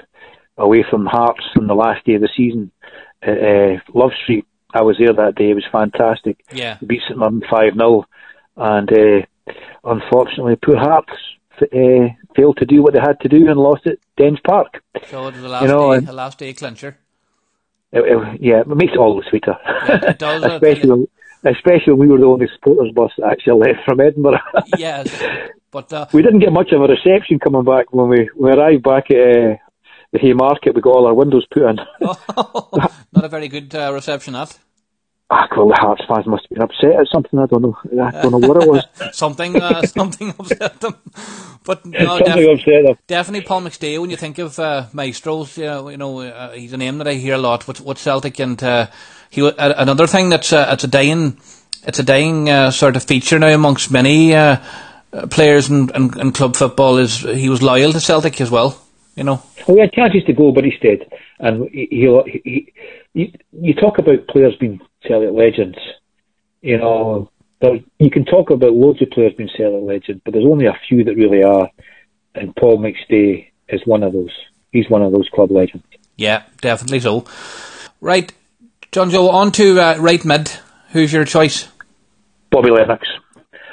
[0.56, 2.70] away from Hearts on the last day of the season.
[3.20, 5.50] Uh, Love Street, I was there that day.
[5.50, 6.44] It was fantastic.
[6.52, 8.04] Yeah, we beat St Mirren five 0
[8.58, 11.10] and uh, unfortunately, poor Hearts
[11.62, 14.82] uh, failed to do what they had to do and lost at Dens Park.
[15.08, 16.98] So it was the last, you know, day, the last day clincher.
[17.92, 19.56] It, it, yeah, it makes it all the sweeter.
[19.64, 21.08] Yeah, it does, especially, when,
[21.44, 24.40] especially when we were the only supporters bus that actually left from Edinburgh.
[24.78, 25.22] yes,
[25.70, 28.82] but uh, we didn't get much of a reception coming back when we, we arrived
[28.82, 29.56] back at uh,
[30.12, 30.74] the Haymarket.
[30.74, 31.78] We got all our windows put in.
[32.02, 32.68] oh,
[33.12, 34.58] not a very good uh, reception, that.
[35.34, 37.38] Ah, well, the Hearts fans must have been upset at something.
[37.38, 37.78] I don't know.
[38.02, 38.84] I don't know what it was.
[39.16, 40.96] something, uh, something upset them.
[41.64, 42.98] But no, something def- upset them.
[43.06, 43.98] Definitely Paul McStay.
[43.98, 47.08] When you think of uh, maestros, you know, you know uh, he's a name that
[47.08, 48.88] I hear a lot with, with Celtic, and uh,
[49.30, 51.38] he uh, another thing that's uh, it's a dying,
[51.86, 54.58] it's a dying uh, sort of feature now amongst many uh,
[55.30, 58.78] players and, and, and club football is he was loyal to Celtic as well.
[59.14, 59.42] You know.
[59.66, 61.06] Well, he had chances to go, but he stayed,
[61.38, 62.72] and he, he, he
[63.14, 65.78] you, you talk about players being Celtic legends.
[66.60, 70.46] You know, there, you can talk about loads of players being Celtic legends, but there's
[70.46, 71.68] only a few that really are,
[72.34, 74.32] and Paul McStay is one of those.
[74.70, 75.84] He's one of those club legends.
[76.16, 77.26] Yeah, definitely so.
[78.00, 78.32] Right,
[78.90, 80.50] John Joe, on to uh, right mid.
[80.90, 81.68] Who's your choice?
[82.50, 83.06] Bobby Lennox,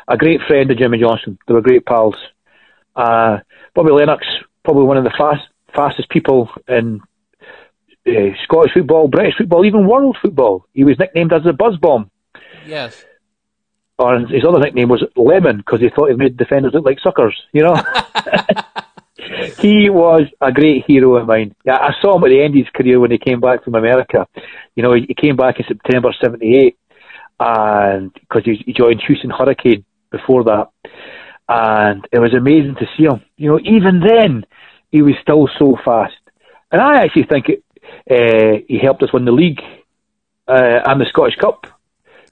[0.08, 1.38] a great friend of Jimmy Johnson.
[1.48, 2.16] They were great pals.
[2.96, 3.40] Uh,
[3.76, 4.26] Bobby Lennox,
[4.64, 5.42] probably one of the fast,
[5.76, 7.02] fastest people in
[8.10, 10.66] uh, Scottish football, British football, even world football.
[10.74, 12.10] He was nicknamed as the Buzz Bomb.
[12.66, 13.06] Yes.
[13.98, 17.36] Or his other nickname was Lemon because he thought he made defenders look like suckers.
[17.52, 17.76] You know.
[19.60, 21.56] he was a great hero of mine.
[21.66, 23.76] Yeah, I saw him at the end of his career when he came back from
[23.76, 24.26] America.
[24.76, 26.78] You know, he, came back in September '78,
[27.40, 30.70] and because he, he joined Houston Hurricane before that,
[31.50, 33.22] and it was amazing to see him.
[33.38, 34.46] You know, even then,
[34.92, 36.14] he was still so fast.
[36.72, 37.64] And I actually think it,
[38.10, 39.62] uh, he helped us win the league
[40.48, 41.66] uh, and the Scottish Cup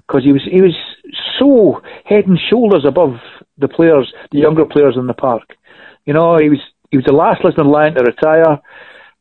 [0.07, 0.75] because he was he was
[1.39, 3.15] so head and shoulders above
[3.57, 5.55] the players, the younger players in the park.
[6.05, 6.59] You know, he was
[6.91, 8.59] he was the last Lisbon Lion to retire,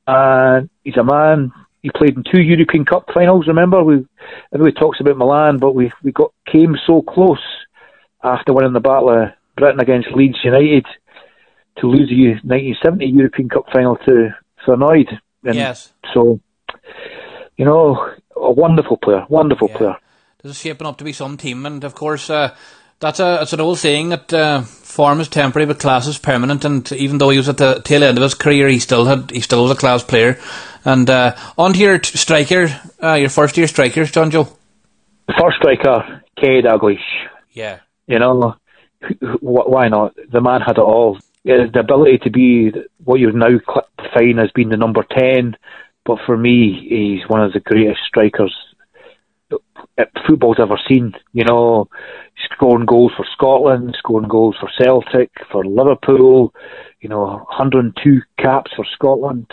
[0.06, 1.52] and he's a man.
[1.82, 3.46] He played in two European Cup finals.
[3.46, 4.06] Remember, we
[4.52, 7.42] everybody talks about Milan, but we we got came so close
[8.22, 10.86] after winning the Battle of Britain against Leeds United
[11.78, 14.34] to lose the 1970 European Cup final to
[14.66, 15.18] Feyenoord.
[15.46, 15.92] And yes.
[16.12, 16.40] So,
[17.56, 19.76] you know, a wonderful player, wonderful yeah.
[19.76, 19.96] player.
[20.42, 22.54] This is shaping up to be some team, and of course, uh,
[23.00, 26.64] that's a it's an old saying that uh, form is temporary, but class is permanent.
[26.64, 29.30] And even though he was at the tail end of his career, he still had
[29.30, 30.38] he still was a class player.
[30.84, 32.68] And uh, on to your t- striker,
[33.02, 34.48] uh, your first year strikers, John Joe.
[35.26, 36.98] The first striker, Kenny Dalglish.
[37.50, 37.80] Yeah.
[38.06, 38.54] You know,
[39.40, 40.14] why not?
[40.30, 41.18] The man had it all.
[41.46, 42.72] The ability to be
[43.04, 43.58] what you now
[43.98, 45.56] define as being the number 10.
[46.04, 48.54] But for me, he's one of the greatest strikers
[50.26, 51.12] football's ever seen.
[51.32, 51.88] You know,
[52.52, 56.52] scoring goals for Scotland, scoring goals for Celtic, for Liverpool,
[57.00, 59.46] you know, 102 caps for Scotland.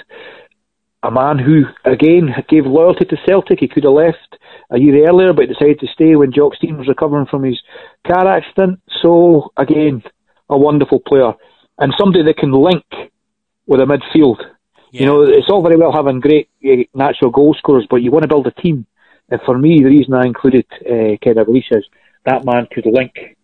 [1.03, 3.59] A man who, again, gave loyalty to Celtic.
[3.59, 4.37] He could have left
[4.71, 7.59] a year earlier, but decided to stay when Jock Stein was recovering from his
[8.07, 8.79] car accident.
[9.01, 10.01] So, again,
[10.49, 11.33] a wonderful player.
[11.77, 12.85] And somebody that can link
[13.65, 14.37] with a midfield.
[14.91, 15.01] Yeah.
[15.01, 18.23] You know, it's all very well having great uh, natural goal scorers, but you want
[18.23, 18.85] to build a team.
[19.29, 21.85] And for me, the reason I included uh, Ken is
[22.25, 23.35] that man could link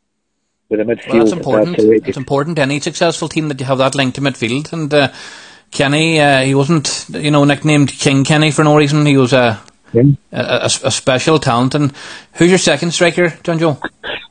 [0.69, 1.09] with a midfield.
[1.09, 1.79] Well, that's important.
[1.79, 4.71] It's important any successful team that you have that link to midfield.
[4.71, 5.11] And uh,
[5.71, 9.05] Kenny, uh, he wasn't, you know, nicknamed King Kenny for no reason.
[9.05, 9.61] He was a,
[9.93, 10.03] yeah.
[10.31, 11.75] a, a, a, special talent.
[11.75, 11.93] And
[12.33, 13.77] who's your second striker, John Joe?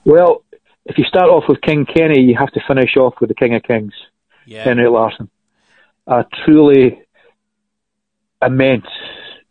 [0.04, 0.42] Well,
[0.88, 3.54] if you start off with King Kenny, you have to finish off with the King
[3.54, 3.92] of Kings,
[4.46, 4.64] yeah.
[4.64, 5.30] Henrik Larsson.
[6.06, 7.02] A truly
[8.42, 8.86] immense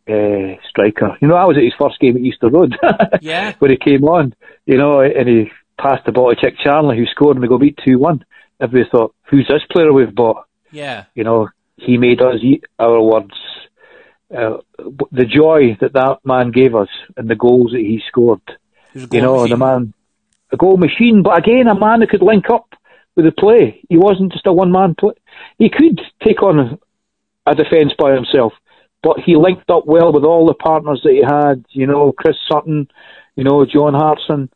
[0.10, 1.16] uh, striker.
[1.22, 2.76] You know, I was at his first game at Easter Road.
[3.22, 3.54] yeah.
[3.60, 4.34] When he came on,
[4.66, 7.60] you know, and he passed the ball to Chic Charnley, who scored, and we go
[7.60, 8.26] beat 2 1.
[8.60, 10.48] Everybody thought, who's this player we've bought?
[10.72, 11.06] Yeah.
[11.14, 13.36] You know, he made us eat our words.
[14.36, 14.58] Uh,
[15.12, 18.42] the joy that that man gave us and the goals that he scored.
[18.94, 19.52] You know, machine.
[19.52, 19.94] the man,
[20.52, 22.74] a goal machine, but again, a man who could link up
[23.16, 23.82] with the play.
[23.90, 25.14] He wasn't just a one man play.
[25.58, 26.80] He could take on
[27.46, 28.54] a defence by himself,
[29.04, 31.66] but he linked up well with all the partners that he had.
[31.70, 32.88] You know, Chris Sutton,
[33.36, 34.50] you know, John Hartson.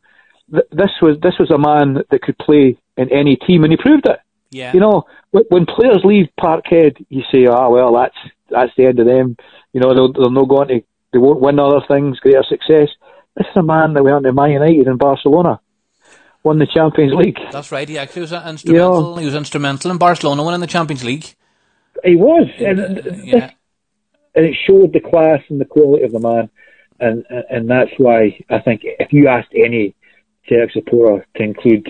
[0.50, 3.76] Th- this was this was a man that could play in any team, and he
[3.76, 4.18] proved it.
[4.50, 4.72] Yeah.
[4.74, 8.16] You know, when, when players leave Parkhead, you say, "Ah, oh, well, that's
[8.50, 9.36] that's the end of them."
[9.72, 10.80] You know, they'll, they'll not going to,
[11.12, 12.88] they won't win other things, greater success.
[13.36, 15.60] This is a man that went to Man United in Barcelona,
[16.42, 17.38] won the Champions League.
[17.50, 17.88] That's right.
[17.88, 19.14] He actually was instrumental.
[19.14, 21.34] Know, he was instrumental in Barcelona winning the Champions League.
[22.04, 23.50] He was, and yeah
[24.34, 26.50] and it showed the class and the quality of the man,
[27.00, 29.94] and and that's why I think if you asked any
[30.48, 31.88] Celtic supporter to include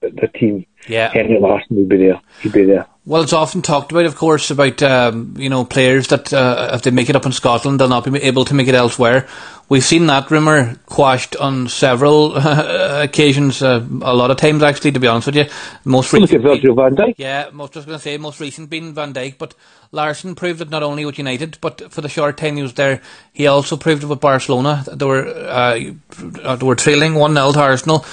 [0.00, 1.10] the team, yeah.
[1.10, 2.20] Henrik Larsson would be there.
[2.40, 2.86] He'd be there.
[3.10, 6.82] Well, it's often talked about, of course, about um, you know players that uh, if
[6.82, 9.26] they make it up in Scotland, they'll not be able to make it elsewhere.
[9.68, 14.92] We've seen that rumour quashed on several uh, occasions, uh, a lot of times actually.
[14.92, 15.46] To be honest with you,
[15.84, 16.30] most recent.
[16.30, 17.14] look at Virgil Van Dijk.
[17.16, 19.54] Yeah, most just going to say most recent being Van Dijk, but
[19.90, 23.02] Larsson proved it not only with United, but for the short time he was there,
[23.32, 24.84] he also proved it with Barcelona.
[24.86, 28.06] They were uh, they were trailing one 0 to Arsenal,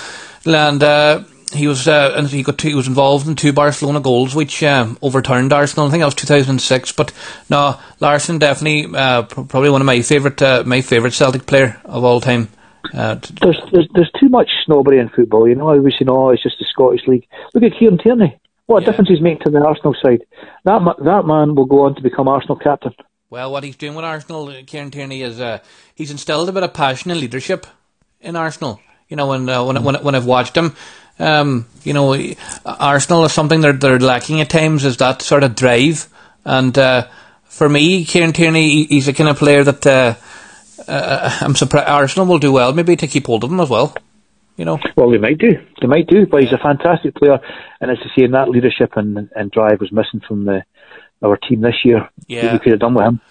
[0.44, 4.00] and uh, he was uh, and he got two, he was involved in two Barcelona
[4.00, 5.88] goals which um, overturned Arsenal.
[5.88, 6.92] I think that was 2006.
[6.92, 7.14] But
[7.50, 12.04] no, Larsson definitely uh, probably one of my favorite uh, my favorite Celtic player of
[12.04, 12.50] all time.
[12.94, 15.48] Uh, there's, there's there's too much snobbery in football.
[15.48, 17.28] You know, was you know it's just the Scottish league.
[17.54, 18.38] Look at Kieran Tierney.
[18.66, 18.88] What yeah.
[18.88, 20.26] difference he's making to the Arsenal side?
[20.66, 22.94] That that man will go on to become Arsenal captain.
[23.30, 25.60] Well, what he's doing with Arsenal, Kieran Tierney, is uh,
[25.96, 27.68] he's instilled a bit of passion and leadership
[28.22, 28.80] in Arsenal.
[29.10, 30.76] You know, when uh, when, when when I've watched him,
[31.20, 32.16] um, you know,
[32.66, 36.08] Arsenal is something they're, they're lacking at times is that sort of drive.
[36.46, 37.08] And uh,
[37.44, 40.16] for me, Kieran Tierney, he's a kind of player that uh,
[40.88, 43.96] uh, I'm surprised Arsenal will do well, maybe to keep hold of him as well.
[44.56, 44.80] You know.
[44.96, 45.52] Well, they might do.
[45.82, 46.26] They might do.
[46.26, 47.40] But he's a fantastic player,
[47.80, 50.64] and as I say, that leadership and, and drive was missing from the
[51.24, 52.10] our team this year.
[52.28, 53.22] Yeah, we could have done with him.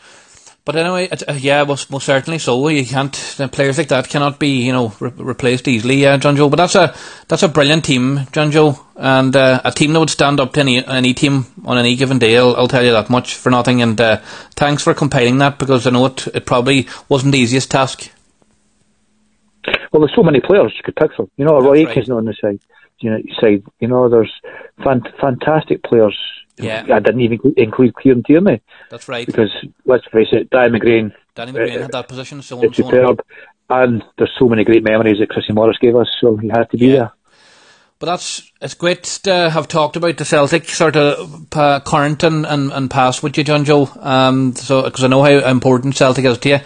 [0.67, 2.67] But anyway, uh, yeah, most, most certainly so.
[2.67, 3.13] You can't
[3.53, 6.49] players like that cannot be you know re- replaced easily, uh, John Joe.
[6.49, 6.93] But that's a
[7.29, 10.61] that's a brilliant team, John Joe, and uh, a team that would stand up to
[10.61, 12.37] any any team on any given day.
[12.37, 13.81] I'll, I'll tell you that much for nothing.
[13.81, 14.17] And uh,
[14.57, 18.11] thanks for compiling that because I know it it probably wasn't the easiest task.
[19.93, 21.31] Well, there's so many players you could pick from.
[21.37, 22.59] You know, Roy Aitken's not on the side.
[22.99, 23.63] You know, side.
[23.79, 24.33] You know, there's
[24.81, 26.19] fant- fantastic players
[26.59, 26.85] yeah.
[26.95, 28.63] I didn't even include Kieran Tierney.
[28.91, 29.27] That's right.
[29.27, 29.51] Because
[29.85, 31.13] let's face it, Danny McGrain.
[31.35, 33.23] Danny McGrain uh, had that position, so it's superb.
[33.69, 36.77] And there's so many great memories that Chrissy Morris gave us, so he had to
[36.77, 36.97] be yeah.
[36.97, 37.13] there.
[37.99, 42.45] But that's it's great to have talked about the Celtic sort of uh, current and,
[42.45, 43.89] and, and past with you, John Joe.
[44.01, 46.59] Um, so because I know how important Celtic is to you.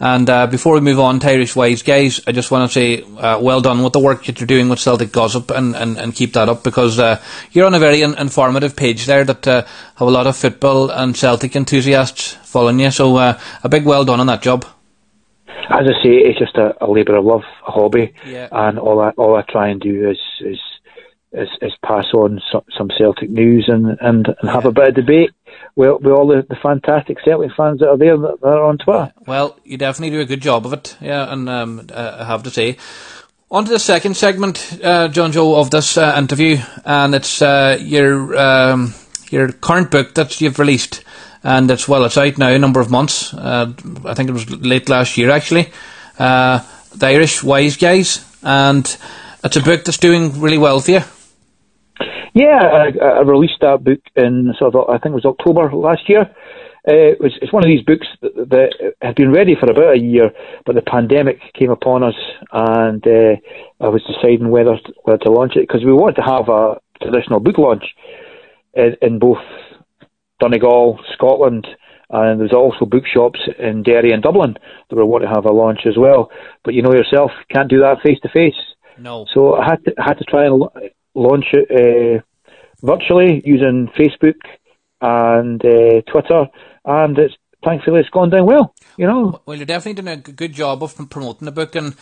[0.00, 3.02] And uh, before we move on to Irish Wise Guys, I just want to say
[3.02, 6.14] uh, well done with the work that you're doing with Celtic Gossip and, and, and
[6.14, 7.20] keep that up because uh,
[7.50, 9.62] you're on a very in- informative page there that uh,
[9.96, 12.90] have a lot of football and Celtic enthusiasts following you.
[12.92, 14.64] So uh, a big well done on that job.
[15.70, 18.48] As I say, it's just a, a labour of love, a hobby, yeah.
[18.50, 20.58] and all I all I try and do is is
[21.32, 24.52] is, is pass on some, some Celtic news and, and, and yeah.
[24.52, 25.30] have a bit of debate
[25.78, 29.12] with, with all the, the fantastic Celtic fans that are there that are on Twitter.
[29.26, 32.42] Well, you definitely do a good job of it, yeah, and um, uh, I have
[32.42, 32.76] to say.
[33.50, 37.78] On to the second segment, uh, John Joe, of this uh, interview, and it's uh,
[37.80, 38.92] your um,
[39.30, 41.04] your current book that you've released,
[41.44, 43.32] and it's well, it's out now a number of months.
[43.32, 43.72] Uh,
[44.04, 45.70] I think it was late last year, actually.
[46.18, 46.60] Uh,
[46.94, 48.84] the Irish Wise Guys, and
[49.44, 51.02] it's a book that's doing really well for you.
[52.34, 56.08] Yeah, I, I released that book in sort of I think it was October last
[56.08, 56.30] year.
[56.88, 59.96] Uh, it was, it's one of these books that, that, had been ready for about
[59.96, 60.30] a year,
[60.64, 62.14] but the pandemic came upon us,
[62.52, 63.36] and uh,
[63.80, 67.40] I was deciding whether whether to launch it because we wanted to have a traditional
[67.40, 67.84] book launch
[68.74, 69.42] in, in both
[70.40, 71.66] Donegal, Scotland,
[72.10, 74.54] and there's also bookshops in Derry and Dublin
[74.88, 76.30] that we want to have a launch as well.
[76.64, 78.58] But you know yourself, can't do that face to face.
[78.98, 79.26] No.
[79.34, 80.62] So I had to had to try and
[81.14, 82.20] launch it uh,
[82.82, 84.40] virtually using Facebook
[85.00, 86.46] and uh, Twitter,
[86.84, 87.34] and it's
[87.64, 88.74] thankfully it's gone down well.
[88.96, 89.40] You know.
[89.46, 91.94] Well, you're definitely doing a good job of promoting the book, and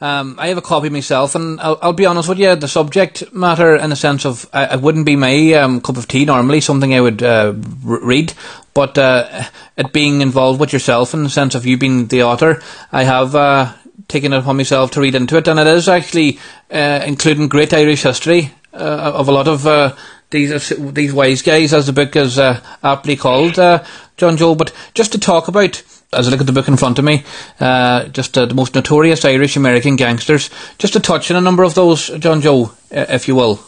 [0.00, 1.34] um, I have a copy myself.
[1.34, 4.74] And I'll, I'll, be honest with you, the subject matter, in the sense of, I,
[4.74, 7.54] it wouldn't be my um, cup of tea normally, something I would uh,
[7.84, 8.32] read.
[8.72, 9.44] But uh,
[9.76, 13.34] it being involved with yourself, in the sense of you being the author, I have.
[14.10, 17.72] Taken it upon myself to read into it, and it is actually uh, including great
[17.72, 19.94] Irish history uh, of a lot of uh,
[20.30, 23.84] these these wise guys, as the book is uh, aptly called, uh,
[24.16, 24.56] John Joe.
[24.56, 25.80] But just to talk about,
[26.12, 27.22] as I look at the book in front of me,
[27.60, 30.50] uh, just the most notorious Irish American gangsters.
[30.78, 33.60] Just to touch on a number of those, John Joe, uh, if you will.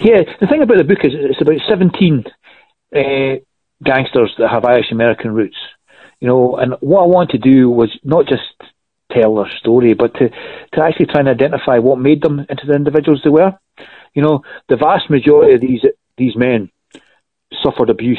[0.00, 2.24] Yeah, the thing about the book is it's about seventeen
[2.96, 3.44] uh,
[3.84, 5.58] gangsters that have Irish American roots.
[6.20, 8.72] You know, and what I wanted to do was not just
[9.16, 12.74] tell their story, but to, to actually try and identify what made them into the
[12.74, 13.52] individuals they were.
[14.14, 15.84] You know, the vast majority of these
[16.16, 16.70] these men
[17.62, 18.18] suffered abuse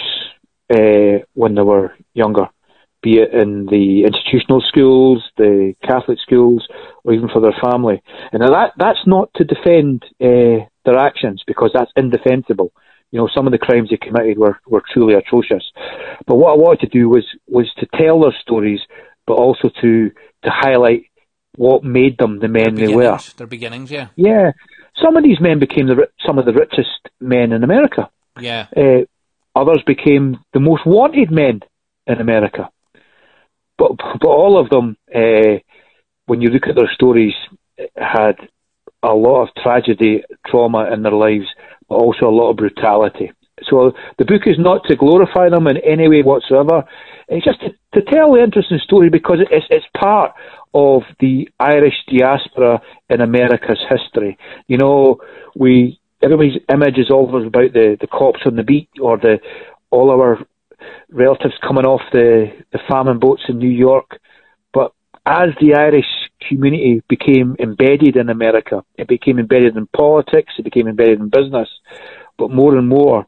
[0.72, 2.48] uh, when they were younger,
[3.02, 6.68] be it in the institutional schools, the Catholic schools,
[7.04, 8.02] or even for their family.
[8.32, 12.72] And that that's not to defend uh, their actions because that's indefensible.
[13.12, 15.64] You know, some of the crimes they committed were, were truly atrocious.
[16.26, 18.82] But what I wanted to do was was to tell their stories,
[19.26, 20.12] but also to
[20.48, 21.04] to highlight
[21.56, 23.20] what made them the men they were.
[23.36, 24.08] Their beginnings, yeah.
[24.16, 24.52] Yeah,
[25.04, 28.10] some of these men became the, some of the richest men in America.
[28.40, 28.68] Yeah.
[28.76, 29.06] Uh,
[29.56, 31.62] others became the most wanted men
[32.06, 32.70] in America.
[33.78, 35.60] But but all of them, uh,
[36.26, 37.34] when you look at their stories,
[37.96, 38.38] had
[39.04, 41.46] a lot of tragedy, trauma in their lives,
[41.88, 43.32] but also a lot of brutality.
[43.70, 46.86] So the book is not to glorify them in any way whatsoever.
[47.28, 47.70] It's just to,
[48.00, 50.34] to tell the interesting story because it's it's part
[50.74, 54.38] of the Irish diaspora in America's history.
[54.68, 55.20] You know,
[55.56, 59.40] we everybody's image is always about the, the cops on the beat or the
[59.92, 60.40] all our
[61.10, 64.20] relatives coming off the, the farming boats in New York.
[64.74, 64.94] But
[65.26, 66.06] as the Irish
[66.48, 71.70] community became embedded in America, it became embedded in politics, it became embedded in business,
[72.38, 73.26] but more and more,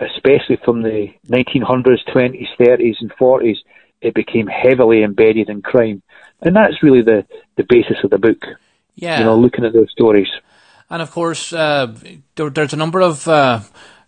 [0.00, 3.56] especially from the 1900s, 20s, 30s, and 40s,
[4.00, 6.02] it became heavily embedded in crime
[6.42, 7.24] and that's really the
[7.56, 8.42] the basis of the book.
[8.94, 10.28] Yeah, you know, looking at those stories.
[10.88, 11.94] And of course, uh,
[12.36, 13.60] there, there's a number of uh,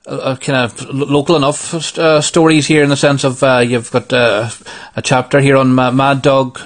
[0.07, 4.13] uh, kind of local enough uh, stories here in the sense of uh, you've got
[4.13, 4.49] uh,
[4.97, 6.61] a chapter here on Mad Dog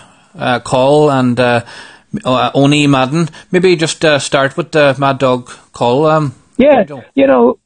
[0.65, 3.29] Coll and Owney Madden.
[3.51, 6.07] Maybe just start with Mad Dog Coll.
[6.07, 7.59] Um, yeah, you know,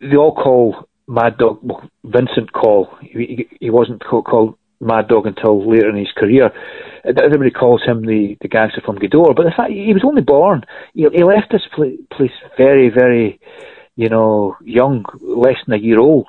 [0.00, 1.60] they all call Mad Dog
[2.04, 2.88] Vincent Coll.
[3.00, 6.50] He, he wasn't called Mad Dog until later in his career.
[7.04, 10.64] Everybody calls him the, the gangster from Gweedore, but the fact he was only born,
[10.94, 13.40] he, he left this place very, very,
[13.96, 16.28] you know, young, less than a year old,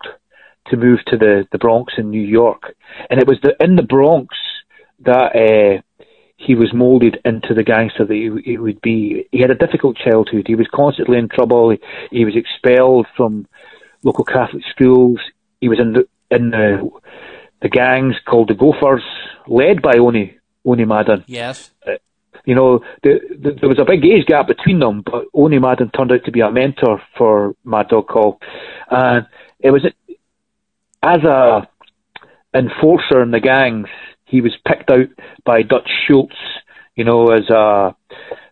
[0.67, 2.75] to move to the, the Bronx in New York.
[3.09, 4.35] And it was the, in the Bronx
[5.01, 5.81] that uh,
[6.37, 9.27] he was moulded into the gangster that he, he, would be.
[9.31, 10.45] He had a difficult childhood.
[10.47, 11.71] He was constantly in trouble.
[11.71, 11.79] He,
[12.11, 13.47] he was expelled from
[14.03, 15.19] local Catholic schools.
[15.61, 16.89] He was in the in the
[17.61, 19.03] the gangs called the Gophers,
[19.47, 20.35] led by Owney
[20.65, 21.23] Owney Madden.
[21.27, 21.71] Yes.
[21.85, 21.93] Uh,
[22.45, 25.91] you know, the, the, there was a big age gap between them, but Owney Madden
[25.91, 28.39] turned out to be a mentor for Mad Dog Coll,
[28.89, 29.27] and
[29.59, 29.85] it was
[31.03, 31.67] as a
[32.53, 33.87] enforcer in the gangs.
[34.25, 35.09] He was picked out
[35.43, 36.35] by Dutch Schultz,
[36.95, 37.95] you know, as a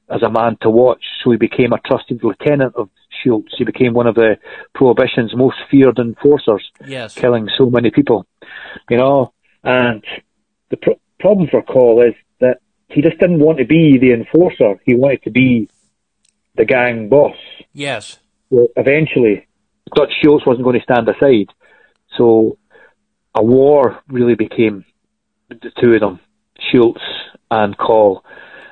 [0.10, 1.04] as a man to watch.
[1.24, 2.90] So he became a trusted lieutenant of
[3.24, 3.54] Schultz.
[3.58, 4.38] He became one of the
[4.74, 7.16] Prohibition's most feared enforcers, yes.
[7.16, 8.26] killing so many people.
[8.90, 10.04] You know, and
[10.70, 12.58] the pro- problem for Coll is that
[12.90, 14.80] he just didn't want to be the enforcer.
[14.86, 15.70] He wanted to be
[16.56, 17.36] the gang boss.
[17.74, 18.18] Yes.
[18.50, 19.48] Well, eventually,
[19.96, 21.48] Dutch Schultz wasn't going to stand aside,
[22.18, 22.58] so
[23.36, 24.86] a war really became
[25.50, 26.20] the two of them,
[26.72, 27.02] Schultz
[27.52, 28.24] and Coll.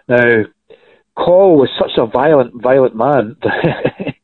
[0.07, 0.43] Now,
[1.17, 3.37] Coll was such a violent, violent man.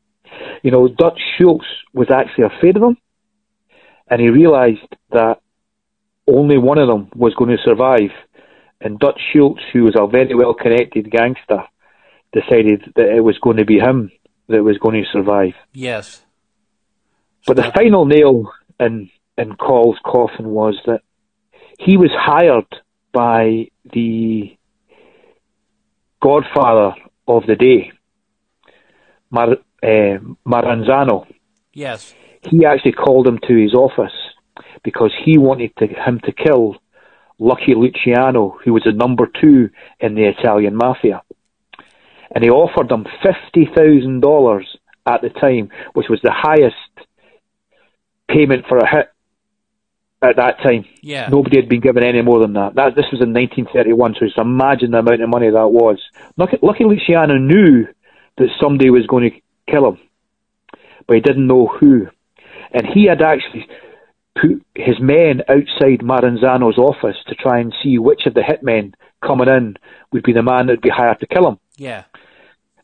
[0.62, 2.96] you know, Dutch Schultz was actually afraid of him,
[4.08, 5.40] and he realised that
[6.26, 8.10] only one of them was going to survive.
[8.80, 11.64] And Dutch Schultz, who was a very well connected gangster,
[12.32, 14.10] decided that it was going to be him
[14.48, 15.54] that was going to survive.
[15.72, 16.24] Yes.
[17.46, 21.00] But the final nail in in Coll's coffin was that
[21.78, 22.66] he was hired
[23.12, 24.56] by the
[26.22, 26.94] godfather
[27.26, 27.92] of the day,
[29.30, 31.26] Mar, uh, Maranzano.
[31.72, 32.14] Yes.
[32.42, 34.12] He actually called him to his office
[34.82, 36.76] because he wanted to, him to kill
[37.38, 39.70] Lucky Luciano, who was the number two
[40.00, 41.22] in the Italian mafia.
[42.34, 44.62] And he offered him $50,000
[45.06, 46.76] at the time, which was the highest
[48.28, 49.08] payment for a hit
[50.22, 50.84] at that time.
[51.02, 51.28] Yeah.
[51.28, 52.74] Nobody had been given any more than that.
[52.76, 55.98] that this was in 1931, so just imagine the amount of money that was.
[56.36, 57.86] Lucky, Lucky Luciano knew
[58.38, 59.36] that somebody was going to
[59.68, 59.98] kill him,
[61.06, 62.08] but he didn't know who.
[62.72, 63.66] And he had actually
[64.34, 68.94] put his men outside Maranzano's office to try and see which of the hitmen
[69.24, 69.76] coming in
[70.12, 71.58] would be the man that would be hired to kill him.
[71.76, 72.04] Yeah.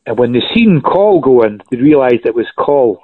[0.07, 3.03] And when they seen Coll going, they realised it was Coll.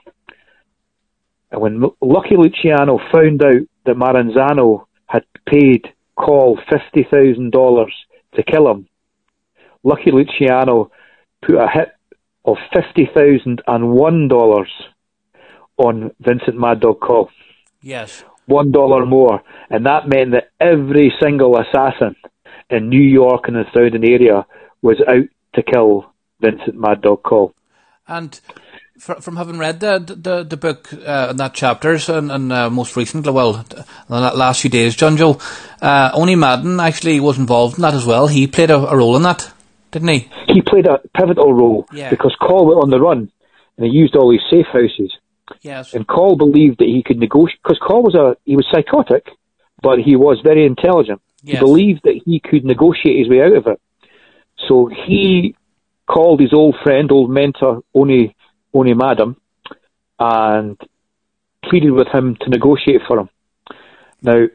[1.51, 7.95] And when Lucky Luciano found out that Maranzano had paid Coll fifty thousand dollars
[8.35, 8.89] to kill him,
[9.83, 10.91] Lucky Luciano
[11.43, 11.91] put a hit
[12.45, 14.71] of fifty thousand and one dollars
[15.77, 17.31] on Vincent Mad Dog Coll.
[17.81, 18.25] Yes.
[18.47, 22.15] One dollar more, and that meant that every single assassin
[22.69, 24.47] in New York and the surrounding area
[24.83, 25.25] was out
[25.55, 27.55] to kill Vincent Mad Dog Coll.
[28.07, 28.39] And
[28.99, 32.97] from having read the the, the book uh, and that chapters and, and uh, most
[32.97, 33.65] recently, well,
[34.09, 35.39] the last few days, John Joe,
[35.81, 38.27] uh, Owney Madden actually was involved in that as well.
[38.27, 39.51] He played a, a role in that,
[39.95, 40.29] didn't he?
[40.49, 42.11] He played a pivotal role Yeah.
[42.11, 43.31] because Coll went on the run
[43.77, 45.13] and he used all these safe houses.
[45.63, 45.95] Yes.
[45.95, 49.27] And Coll believed that he could negotiate because Coll was a he was psychotic,
[49.83, 51.21] but he was very intelligent.
[51.43, 51.59] Yes.
[51.59, 53.81] He believed that he could negotiate his way out of it.
[54.69, 55.55] So he
[56.07, 58.35] called his old friend, old mentor, Owney
[58.75, 59.37] Owney Madden,
[60.19, 60.77] and
[61.65, 63.29] pleaded with him to negotiate for him.
[64.23, 64.47] Now,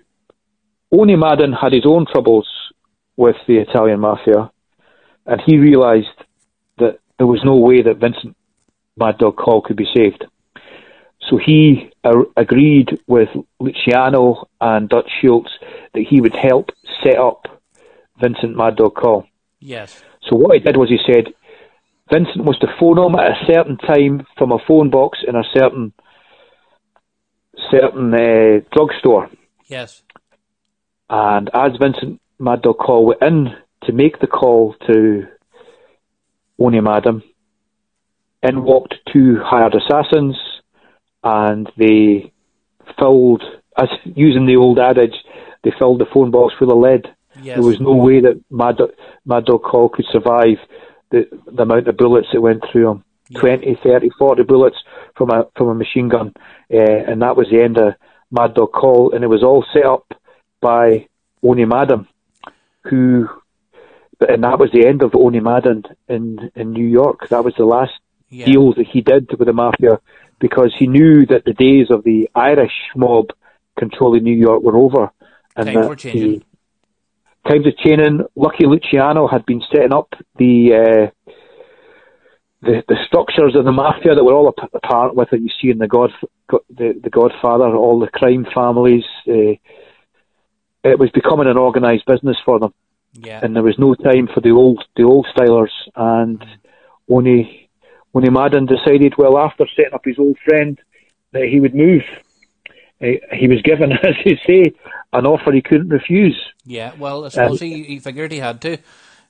[0.93, 2.47] Owney Madden had his own troubles
[3.15, 4.51] with the Italian mafia,
[5.29, 6.07] and he realised
[6.79, 8.35] that there was no way that Vincent
[8.97, 10.25] Mad Dog Coll could be saved.
[11.29, 15.51] So he uh, agreed with Luciano and Dutch Schultz
[15.93, 16.71] that he would help
[17.03, 17.45] set up
[18.19, 19.25] Vincent Mad Dog Coll.
[19.59, 20.03] Yes.
[20.27, 21.33] So what he did was he said
[22.11, 25.43] Vincent was to phone him at a certain time from a phone box in a
[25.53, 25.93] certain
[27.69, 29.29] certain uh, drugstore.
[29.67, 30.01] Yes.
[31.07, 33.55] And as Vincent Mad Dog Coll went in
[33.89, 35.27] to make the call to
[36.59, 37.23] Owney Madden,
[38.43, 40.37] in walked two hired assassins,
[41.23, 42.31] and they
[42.97, 43.43] filled,
[43.77, 45.15] as using the old adage,
[45.63, 47.07] they filled the phone box with of lead.
[47.41, 47.55] Yes.
[47.55, 48.93] There was no way that Mad, Dog-
[49.25, 50.57] Mad Dog Coll could survive
[51.09, 53.03] the, the amount of bullets that went through him.
[53.31, 54.77] Forty 20, 30, 40 bullets
[55.15, 56.33] from a from a machine gun,
[56.73, 57.93] uh, and that was the end of
[58.31, 60.13] Mad Dog Coll, and it was all set up
[60.61, 61.07] by
[61.43, 62.07] Owney Madden,
[62.89, 63.27] who,
[64.27, 67.29] and that was the end of Owney Madden in in New York.
[67.29, 67.93] That was the last
[68.29, 68.45] Yeah.
[68.45, 69.99] deals that he did with the mafia
[70.39, 73.27] because he knew that the days of the Irish mob
[73.77, 75.11] controlling New York were over,
[75.55, 76.43] and Times that were changing.
[77.43, 78.25] the times of changing.
[78.35, 80.53] Lucky Luciano had been setting up the.
[80.73, 81.31] Uh,
[82.61, 85.77] the, the structures of the mafia that were all apart with it you see in
[85.77, 86.11] the God
[86.49, 89.05] the, the Godfather, all the crime families.
[89.25, 89.55] Uh,
[90.83, 92.73] it was becoming an organised business for them,
[93.13, 93.39] Yeah.
[93.43, 95.71] and there was no time for the old the old stylers.
[95.95, 96.43] And
[97.09, 97.69] Owney
[98.15, 100.79] Owney Madden decided, well, after setting up his old friend,
[101.31, 102.03] that he would move.
[103.01, 104.73] Uh, he was given, as you say,
[105.13, 106.39] an offer he couldn't refuse.
[106.65, 108.77] Yeah, well, I suppose he, he figured he had to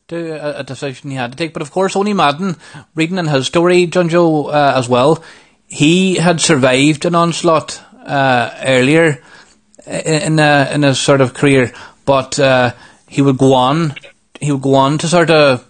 [0.08, 1.54] do a, a decision he had to take.
[1.54, 2.56] But of course, Owney Madden,
[2.96, 5.24] reading in his story, John Joe uh, as well,
[5.68, 9.22] he had survived an onslaught uh, earlier
[9.86, 11.72] in in, uh, in his sort of career,
[12.06, 12.74] but uh,
[13.10, 13.96] he would go on.
[14.40, 15.68] He would go on to sort of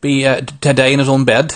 [0.00, 1.54] be uh, to die in his own bed.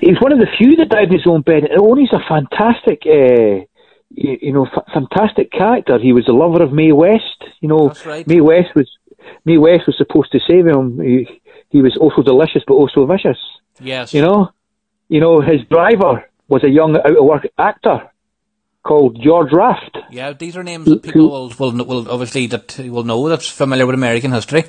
[0.00, 1.64] He's one of the few that died in his own bed.
[1.76, 3.64] Owney's a fantastic, uh,
[4.10, 5.98] you, you know, f- fantastic character.
[5.98, 7.42] He was the lover of Mae West.
[7.60, 8.26] You know, right.
[8.26, 8.88] Mae West was
[9.44, 11.00] Mae West was supposed to save him.
[11.00, 13.38] He, he was also delicious, but also vicious.
[13.80, 14.14] Yes.
[14.14, 14.50] You know,
[15.08, 18.10] you know, his driver was a young out of work actor
[18.88, 19.98] called George Raft.
[20.10, 23.86] Yeah, these are names that people will, will will obviously that will know that's familiar
[23.86, 24.64] with American history.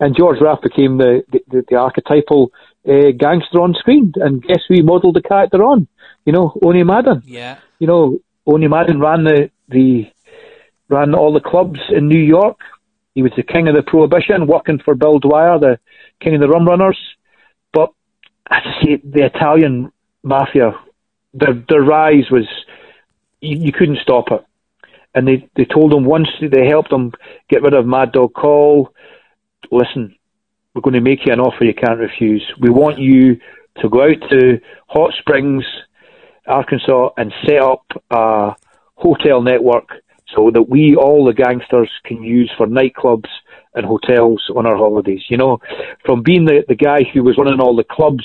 [0.00, 2.52] and George Raft became the the, the archetypal
[2.86, 4.12] uh, gangster on screen.
[4.16, 5.86] And guess who he modelled the character on?
[6.24, 7.22] You know, Owney Madden.
[7.24, 7.58] Yeah.
[7.78, 10.10] You know, Owney Madden ran the the
[10.88, 12.58] ran all the clubs in New York.
[13.14, 15.78] He was the king of the prohibition, working for Bill Dwyer, the
[16.20, 16.98] king of the rum runners.
[17.72, 17.90] But
[18.50, 20.72] I say the Italian mafia,
[21.34, 22.48] their their rise was
[23.40, 24.44] you, you couldn't stop it.
[25.14, 27.12] And they they told him once they helped him
[27.48, 28.92] get rid of Mad Dog Coll,
[29.70, 30.14] Listen,
[30.74, 32.44] we're going to make you an offer you can't refuse.
[32.60, 33.38] We want you
[33.80, 35.64] to go out to Hot Springs,
[36.46, 38.54] Arkansas, and set up a
[38.94, 39.88] hotel network
[40.34, 43.28] so that we, all the gangsters, can use for nightclubs
[43.74, 45.22] and hotels on our holidays.
[45.28, 45.58] You know,
[46.04, 48.24] from being the, the guy who was running all the clubs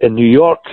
[0.00, 0.64] in New York,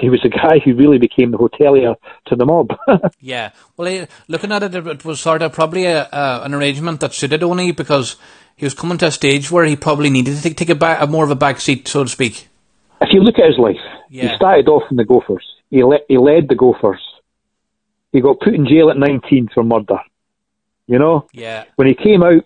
[0.00, 2.70] he was the guy who really became the hotelier to the mob.
[3.20, 3.50] yeah.
[3.76, 7.42] Well, looking at it, it was sort of probably a, uh, an arrangement that suited
[7.42, 8.16] Owney because
[8.56, 11.06] he was coming to a stage where he probably needed to take a, back, a
[11.06, 12.48] more of a back seat, so to speak.
[13.00, 13.76] If you look at his life,
[14.10, 14.28] yeah.
[14.28, 15.44] he started off in the Gophers.
[15.70, 17.02] He, le- he led the Gophers.
[18.12, 19.98] He got put in jail at 19 for murder.
[20.86, 21.26] You know?
[21.32, 21.64] Yeah.
[21.76, 22.44] When he came out,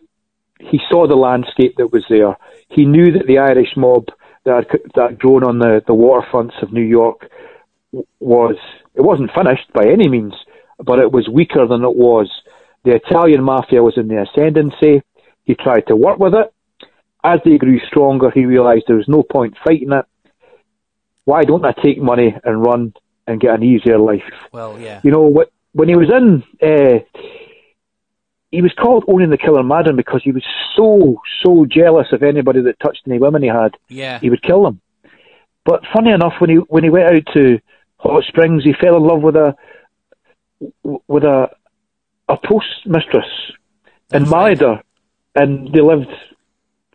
[0.60, 2.36] he saw the landscape that was there.
[2.68, 4.06] He knew that the Irish mob
[4.44, 7.30] that had, that had grown on the, the waterfronts of New York
[8.20, 8.56] was,
[8.94, 10.34] it wasn't finished by any means,
[10.78, 12.30] but it was weaker than it was.
[12.84, 15.02] The Italian mafia was in the ascendancy.
[15.44, 16.52] He tried to work with it.
[17.24, 20.04] As they grew stronger, he realised there was no point fighting it.
[21.24, 22.94] Why don't I take money and run
[23.26, 24.22] and get an easier life?
[24.52, 25.00] Well, yeah.
[25.02, 27.00] You know, when he was in, uh,
[28.50, 30.44] he was called Owney the Killer Madden because he was
[30.76, 33.76] so, so jealous of anybody that touched any women he had.
[33.88, 34.18] Yeah.
[34.20, 34.80] He would kill them.
[35.64, 37.58] But funny enough, when he when he went out to
[37.98, 39.54] Hot Springs, he fell in love with a
[40.82, 41.50] with a
[42.28, 43.28] a postmistress
[44.10, 44.82] and married her,
[45.34, 46.08] and they lived.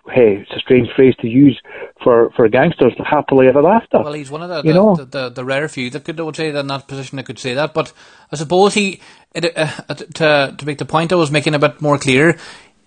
[0.05, 1.61] Hey, it's a strange phrase to use
[2.03, 4.01] for, for gangsters happily ever after.
[4.01, 4.95] Well, he's one of the you the, know?
[4.97, 7.39] the, the, the, rare few that could would say that in that position that could
[7.39, 7.73] say that.
[7.73, 7.93] But
[8.29, 8.99] I suppose he
[9.33, 12.37] it, uh, to to make the point I was making a bit more clear.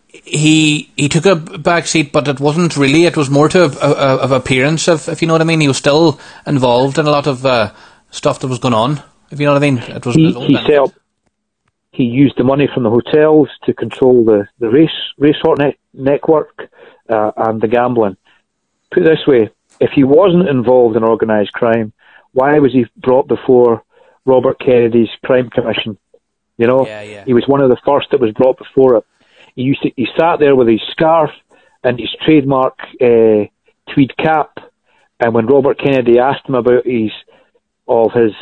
[0.09, 3.05] He he took a back seat, but it wasn't really.
[3.05, 5.61] It was more to a, a, of appearance, if if you know what I mean.
[5.61, 7.73] He was still involved in a lot of uh,
[8.11, 9.03] stuff that was going on.
[9.31, 10.93] If you know what I mean, it was he, he set up.
[11.91, 16.71] He used the money from the hotels to control the the race racehorse net, network
[17.09, 18.17] uh, and the gambling.
[18.93, 21.93] Put it this way: if he wasn't involved in organised crime,
[22.33, 23.83] why was he brought before
[24.25, 25.99] Robert Kennedy's crime commission?
[26.57, 27.25] You know, yeah, yeah.
[27.25, 29.03] he was one of the first that was brought before him.
[29.55, 31.31] He used to, he sat there with his scarf
[31.83, 33.45] and his trademark uh,
[33.93, 34.59] tweed cap,
[35.21, 37.11] and when Robert Kennedy asked him about his
[37.89, 38.33] of his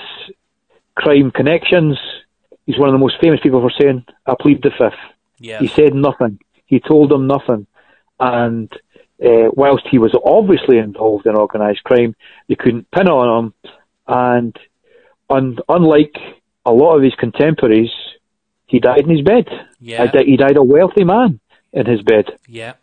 [0.95, 1.99] crime connections,
[2.67, 4.95] he's one of the most famous people for saying, "I plead the fifth.
[5.39, 5.61] Yes.
[5.61, 6.39] He said nothing.
[6.67, 7.67] He told them nothing,
[8.19, 8.73] and
[9.23, 12.15] uh, whilst he was obviously involved in organised crime,
[12.49, 13.55] they couldn't pin on him.
[14.07, 14.59] And
[15.31, 16.17] un- unlike
[16.67, 17.91] a lot of his contemporaries,
[18.67, 19.47] he died in his bed.
[19.81, 20.11] Yeah.
[20.25, 21.41] He died a wealthy man
[21.73, 22.39] in his bed.
[22.49, 22.75] Yeah.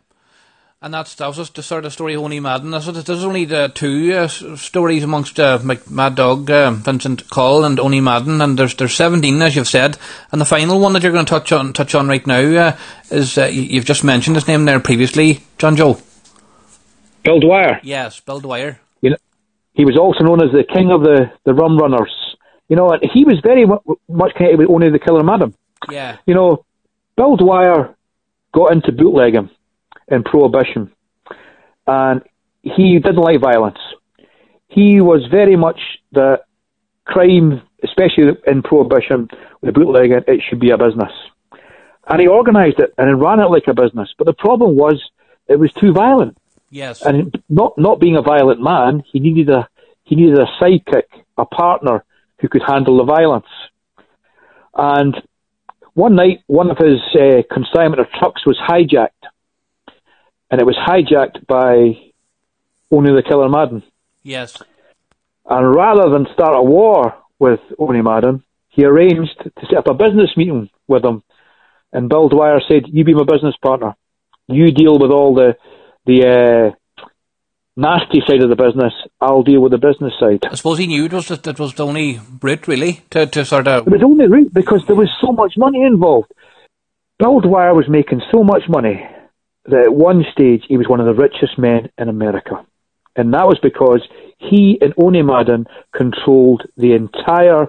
[0.80, 2.72] And that's that was just the sort of story of Owney Madden.
[2.72, 7.78] That's there's only the two uh, stories amongst uh, Mad Dog, uh, Vincent Coll, and
[7.78, 9.96] Owney Madden, and there's there's 17 as you've said.
[10.32, 12.76] And the final one that you're going to touch on touch on right now uh,
[13.10, 16.00] is uh, you've just mentioned his name there previously, John Joe.
[17.22, 17.78] Bill Dwyer.
[17.84, 18.80] Yes, Bill Dwyer.
[19.02, 19.16] You know,
[19.74, 22.12] he was also known as the king of the, the rum runners.
[22.68, 25.54] You know, and he was very much connected with Owney the Killer Madden.
[25.90, 26.16] Yeah.
[26.26, 26.64] You know,
[27.16, 27.94] Bill Dwyer
[28.54, 29.50] got into bootlegging
[30.08, 30.92] and prohibition,
[31.86, 32.22] and
[32.62, 33.78] he didn't like violence.
[34.68, 35.80] He was very much
[36.12, 36.40] the
[37.04, 39.28] crime, especially in prohibition,
[39.60, 41.12] with bootlegging, it should be a business.
[42.06, 44.12] And he organised it and he ran it like a business.
[44.18, 45.02] But the problem was
[45.48, 46.36] it was too violent.
[46.70, 47.02] Yes.
[47.02, 49.68] And not not being a violent man, he needed a
[50.04, 51.04] he needed a sidekick,
[51.36, 52.04] a partner
[52.42, 53.46] who could handle the violence.
[54.74, 55.16] And
[55.94, 59.08] one night, one of his uh, consignment of trucks was hijacked,
[60.50, 61.96] and it was hijacked by
[62.92, 63.82] Owney the Killer Madden.
[64.22, 64.60] Yes.
[65.46, 69.94] And rather than start a war with Owney Madden, he arranged to set up a
[69.94, 71.22] business meeting with him.
[71.92, 73.94] And Bill Dwyer said, "You be my business partner.
[74.48, 75.56] You deal with all the
[76.06, 76.76] the uh,
[77.76, 78.92] nasty side of the business.
[79.20, 81.74] I'll deal with the business side." I suppose he knew it was that it was
[81.74, 83.86] the only route really to, to sort of.
[83.86, 86.32] It was the only route because there was so much money involved.
[87.18, 89.06] Bill Dwyer was making so much money
[89.66, 92.66] that at one stage he was one of the richest men in America.
[93.14, 94.02] And that was because
[94.38, 97.66] he and Owney Madden controlled the entire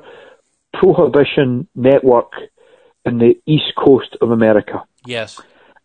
[0.73, 2.31] prohibition network
[3.05, 4.83] in the east coast of America.
[5.05, 5.39] Yes.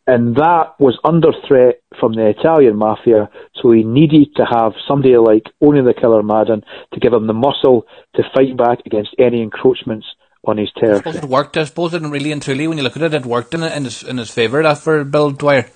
[0.08, 3.28] And that was under threat from the Italian mafia.
[3.60, 7.34] So he needed to have somebody like Owney the Killer Madden to give him the
[7.34, 7.84] muscle
[8.16, 10.06] to fight back against any encroachments
[10.42, 11.00] on his territory.
[11.00, 11.58] I suppose it worked.
[11.58, 13.84] I suppose it really and truly, when you look at it, it worked in, in
[13.84, 14.62] his in his favour.
[14.62, 15.68] That for Bill Dwyer.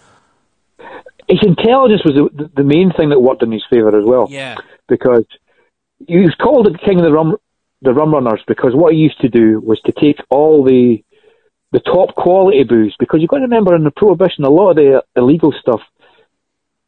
[1.29, 4.29] His intelligence was the, the main thing that worked in his favour as well.
[4.31, 4.57] Yeah.
[4.89, 5.27] Because
[6.09, 7.37] he was called the king of the rum
[7.83, 11.05] the rum runners because what he used to do was to take all the
[11.73, 14.77] the top quality booze because you've got to remember in the prohibition a lot of
[14.77, 15.81] the illegal stuff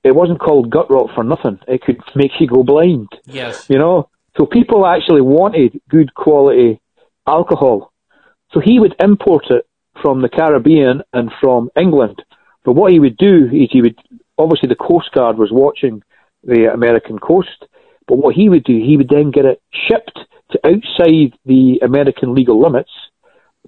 [0.05, 1.59] it wasn't called gut rot for nothing.
[1.66, 3.09] It could make you go blind.
[3.24, 3.66] Yes.
[3.70, 4.11] You know?
[4.37, 6.80] So people actually wanted good quality
[7.26, 7.91] alcohol.
[8.53, 9.66] So he would import it
[10.03, 12.22] from the Caribbean and from England.
[12.64, 13.99] But what he would do is he would
[14.37, 16.03] obviously the Coast Guard was watching
[16.43, 17.64] the American coast,
[18.07, 20.18] but what he would do, he would then get it shipped
[20.51, 22.91] to outside the American legal limits,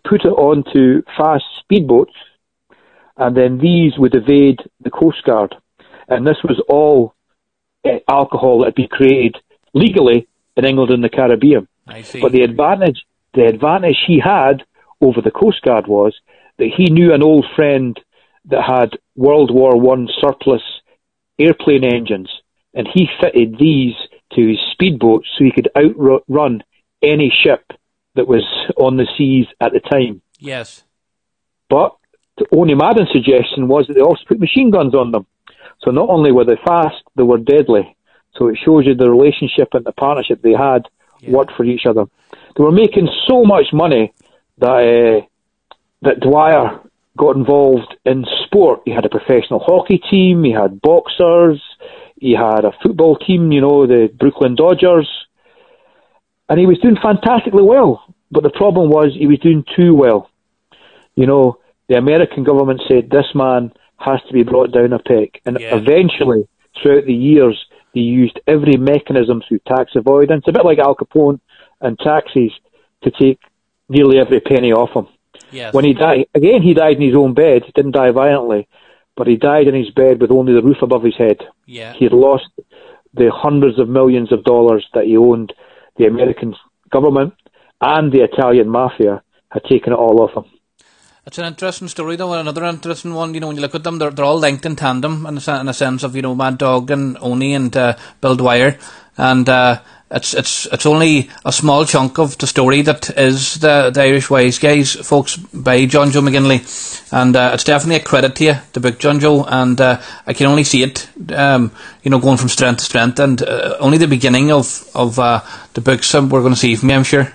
[0.09, 2.15] put it onto fast speedboats,
[3.17, 5.55] and then these would evade the Coast Guard.
[6.09, 7.15] And this was all
[7.85, 9.37] uh, alcohol that had been created
[9.75, 11.69] legally in England and the Caribbean.
[11.87, 12.21] I see.
[12.21, 13.05] But the advantage,
[13.35, 14.63] the advantage he had
[15.01, 16.15] over the Coast Guard was
[16.59, 17.99] that he knew an old friend
[18.47, 20.63] that had World War One surplus
[21.39, 22.31] airplane engines,
[22.75, 23.95] and he fitted these
[24.33, 26.63] to his speedboats so he could outrun
[27.03, 27.65] any ship
[28.17, 28.45] that was
[28.77, 30.21] on the seas at the time.
[30.39, 30.85] Yes.
[31.69, 31.97] But
[32.39, 35.27] the Owney Madden's suggestion was that they also put machine guns on them.
[35.83, 37.97] So not only were they fast, they were deadly.
[38.37, 40.83] So it shows you the relationship and the partnership they had
[41.21, 41.31] Yeah.
[41.37, 42.05] worked for each other.
[42.57, 44.13] They were making so much money
[44.59, 44.81] that
[45.23, 45.27] uh,
[46.03, 46.81] that Dwyer
[47.17, 48.81] got involved in sport.
[48.85, 50.45] He had a professional hockey team.
[50.45, 51.61] He had boxers.
[52.21, 53.51] He had a football team.
[53.53, 55.09] You know the Brooklyn Dodgers,
[56.49, 58.05] and he was doing fantastically well.
[58.31, 60.31] But the problem was he was doing too well.
[61.15, 65.41] You know, the American government said this man has to be brought down a peg,
[65.47, 65.77] and Yeah.
[65.77, 67.57] eventually, throughout the years,
[67.95, 71.41] they used every mechanism through tax avoidance, a bit like Al Capone
[71.81, 72.53] and taxes,
[73.03, 73.39] to take
[73.89, 75.07] nearly every penny off him.
[75.53, 75.73] Yes.
[75.73, 77.63] When he died, again, he died in his own bed.
[77.65, 78.67] He didn't die violently,
[79.17, 81.47] but he died in his bed with only the roof above his head.
[81.67, 81.93] yeah.
[81.95, 82.49] He had lost
[83.15, 85.53] the hundreds of millions of dollars that he owned.
[85.99, 86.55] The American
[86.91, 87.35] government
[87.81, 90.51] and the Italian mafia had taken it all off him.
[91.27, 93.35] It's an interesting story, though, and another interesting one.
[93.35, 95.61] You know, when you look at them, they're, they're all linked in tandem in a,
[95.61, 98.79] in a sense of you know Mad Dog and Owney and uh, Bill Dwyer,
[99.17, 103.91] and uh, it's it's it's only a small chunk of the story that is the,
[103.93, 106.63] the Irish Wise Guys, folks, by John Joe McGinley,
[107.13, 110.33] and uh, it's definitely a credit to you, the book, John Joe, and uh, I
[110.33, 113.99] can only see it, um, you know, going from strength to strength, and uh, only
[113.99, 115.41] the beginning of of uh,
[115.75, 117.33] the books we're going to see from you, I'm sure.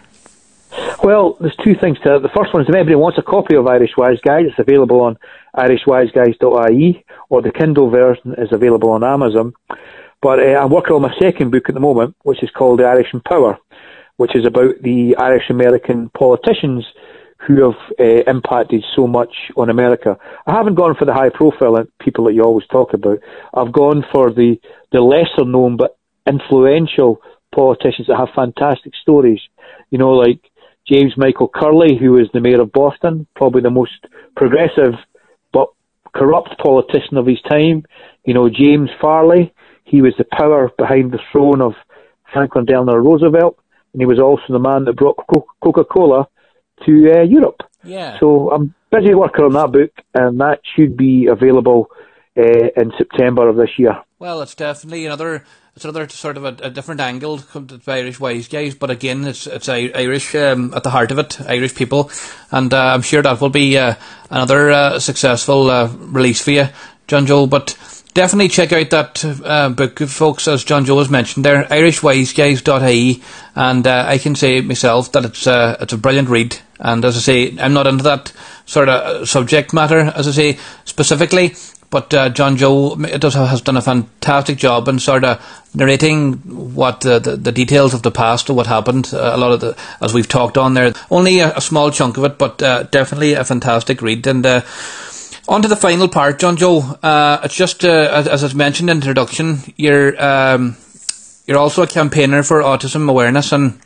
[1.04, 2.22] Well, there's two things to it.
[2.22, 5.02] The first one is if anybody wants a copy of Irish Wise Guys, it's available
[5.02, 5.18] on
[5.58, 9.54] irishwiseguys.ie, or the Kindle version is available on Amazon.
[10.22, 12.86] But uh, I'm working on my second book at the moment, which is called The
[12.86, 13.58] Irish in Power,
[14.18, 16.86] which is about the Irish American politicians
[17.48, 20.16] who have uh, impacted so much on America.
[20.46, 23.18] I haven't gone for the high profile people that you always talk about.
[23.54, 24.60] I've gone for the,
[24.92, 25.98] the lesser known but
[26.28, 27.20] influential
[27.54, 29.40] politicians that have fantastic stories.
[29.90, 30.40] You know, like
[30.88, 34.06] James Michael Curley, who was the mayor of Boston, probably the most
[34.36, 34.94] progressive
[35.52, 35.70] but
[36.14, 37.84] corrupt politician of his time.
[38.24, 39.52] You know, James Farley,
[39.84, 41.74] he was the power behind the throne of
[42.32, 43.58] Franklin Delano Roosevelt,
[43.94, 45.18] and he was also the man that brought
[45.62, 46.28] Coca Cola
[46.86, 47.62] to uh, Europe.
[47.84, 48.20] Yeah.
[48.20, 51.90] So I'm busy working on that book, and that should be available
[52.38, 54.02] uh, in September of this year.
[54.20, 55.44] Well, it's definitely another
[55.76, 59.26] it's another sort of a, a different angle to the Irish wise guys, but again,
[59.26, 62.12] it's it's Irish um, at the heart of it, Irish people,
[62.52, 63.96] and uh, I'm sure that will be uh,
[64.30, 66.68] another uh, successful uh, release for you,
[67.08, 67.48] John Joe.
[67.48, 67.78] But
[68.14, 73.22] definitely check out that uh, book, folks, as John Joe has mentioned there, IrishWiseGuys.ie,
[73.56, 76.58] and uh, I can say myself that it's uh, it's a brilliant read.
[76.80, 78.34] And as I say, I'm not into that
[78.66, 81.54] sort of subject matter, as I say specifically.
[81.92, 85.42] But uh, John Joe does has done a fantastic job in sort of
[85.76, 86.36] narrating
[86.76, 89.10] what the, the, the details of the past of what happened.
[89.14, 92.16] Uh, a lot of the as we've talked on there, only a, a small chunk
[92.16, 94.26] of it, but uh, definitely a fantastic read.
[94.26, 94.62] And uh,
[95.48, 96.80] on to the final part, John Joe.
[97.02, 100.78] Uh, it's just uh, as, I mentioned in the introduction, you're um,
[101.46, 103.80] you're also a campaigner for autism awareness and.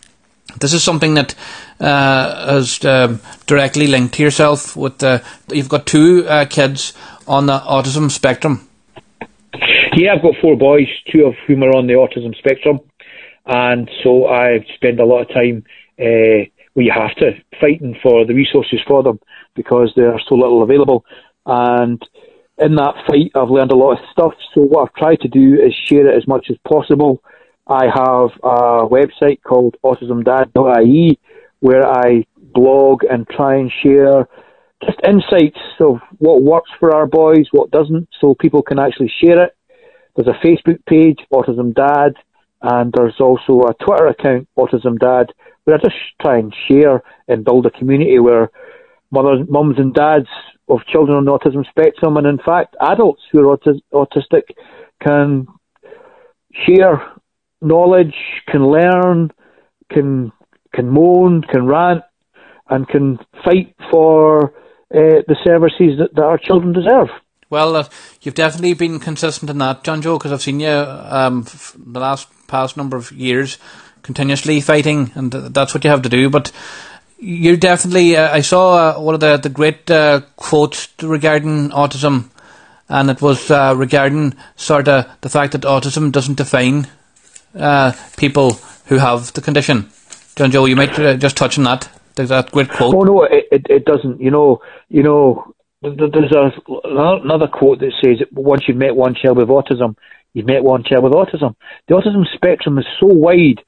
[0.59, 1.35] This is something that
[1.79, 4.77] uh, is um, directly linked to yourself.
[4.77, 5.19] With uh,
[5.51, 6.93] you've got two uh, kids
[7.27, 8.65] on the autism spectrum.
[9.95, 12.79] Yeah, I've got four boys, two of whom are on the autism spectrum,
[13.47, 15.63] and so I spend a lot of time.
[15.99, 16.45] Uh,
[16.75, 19.19] well, you have to fighting for the resources for them
[19.55, 21.05] because there are so little available.
[21.45, 22.01] And
[22.57, 24.33] in that fight, I've learned a lot of stuff.
[24.53, 27.21] So what I've tried to do is share it as much as possible.
[27.67, 31.19] I have a website called autismdad.ie
[31.59, 34.27] where I blog and try and share
[34.85, 39.43] just insights of what works for our boys, what doesn't, so people can actually share
[39.43, 39.55] it.
[40.15, 42.13] There's a Facebook page, Autism Dad,
[42.61, 45.33] and there's also a Twitter account, Autism Dad,
[45.63, 48.51] where I just try and share and build a community where
[49.11, 50.27] mothers, mums and dads
[50.67, 54.43] of children on the autism spectrum, and in fact adults who are autis- autistic,
[55.05, 55.47] can
[56.65, 57.01] share
[57.61, 58.15] knowledge,
[58.47, 59.31] can learn,
[59.91, 60.31] can
[60.73, 62.03] can moan, can rant,
[62.69, 64.53] and can fight for
[64.93, 67.07] uh, the services that, that, our children deserve.
[67.49, 67.87] Well, uh,
[68.21, 71.45] you've definitely been consistent in that, John Joe, because I've seen you um,
[71.77, 73.57] the last past number of years
[74.01, 76.29] continuously fighting, and that's what you have to do.
[76.29, 76.51] But
[77.17, 82.29] you definitely, uh, I saw uh, one of the, the great uh, quotes regarding autism,
[82.89, 86.87] and it was uh, regarding sort of the fact that autism doesn't define
[87.55, 88.53] uh, people
[88.87, 89.89] who have the condition.
[90.35, 91.89] John Joe, you might uh, just touch on that.
[92.15, 92.93] There's that great quote.
[92.93, 94.21] Oh no, it, it, it doesn't.
[94.21, 96.51] You know, you know, there's a,
[96.85, 99.95] another quote that says once you've met one child with autism,
[100.33, 101.55] you've met one child with autism.
[101.87, 103.61] The autism spectrum is so wide,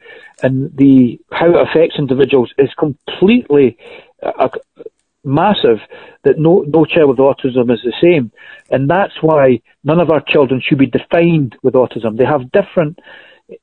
[0.43, 3.77] and the how it affects individuals is completely
[4.23, 4.49] uh,
[5.23, 5.79] massive
[6.23, 8.31] that no no child with autism is the same,
[8.69, 12.17] and that's why none of our children should be defined with autism.
[12.17, 12.99] They have different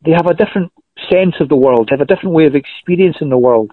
[0.04, 0.72] they have a different
[1.10, 3.72] sense of the world, they have a different way of experiencing the world,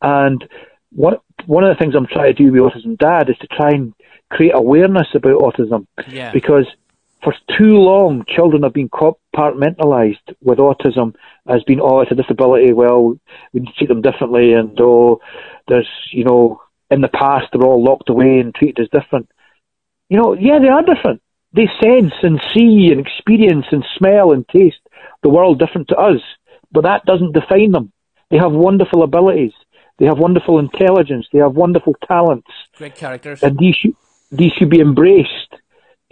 [0.00, 0.44] and
[0.90, 3.70] what one of the things I'm trying to do with Autism Dad is to try
[3.70, 3.94] and
[4.30, 6.32] create awareness about autism, yeah.
[6.32, 6.66] because
[7.22, 11.14] for too long, children have been compartmentalised with autism
[11.48, 13.14] as being, oh, it's a disability, well,
[13.52, 15.20] we need to treat them differently, and oh,
[15.68, 16.60] there's, you know,
[16.90, 19.28] in the past they're all locked away and treated as different.
[20.08, 21.22] You know, yeah, they are different.
[21.54, 24.80] They sense and see and experience and smell and taste
[25.22, 26.20] the world different to us,
[26.70, 27.92] but that doesn't define them.
[28.30, 29.52] They have wonderful abilities.
[29.98, 31.26] They have wonderful intelligence.
[31.32, 32.48] They have wonderful talents.
[32.76, 33.42] Great characters.
[33.42, 33.76] And these
[34.30, 35.54] these should be embraced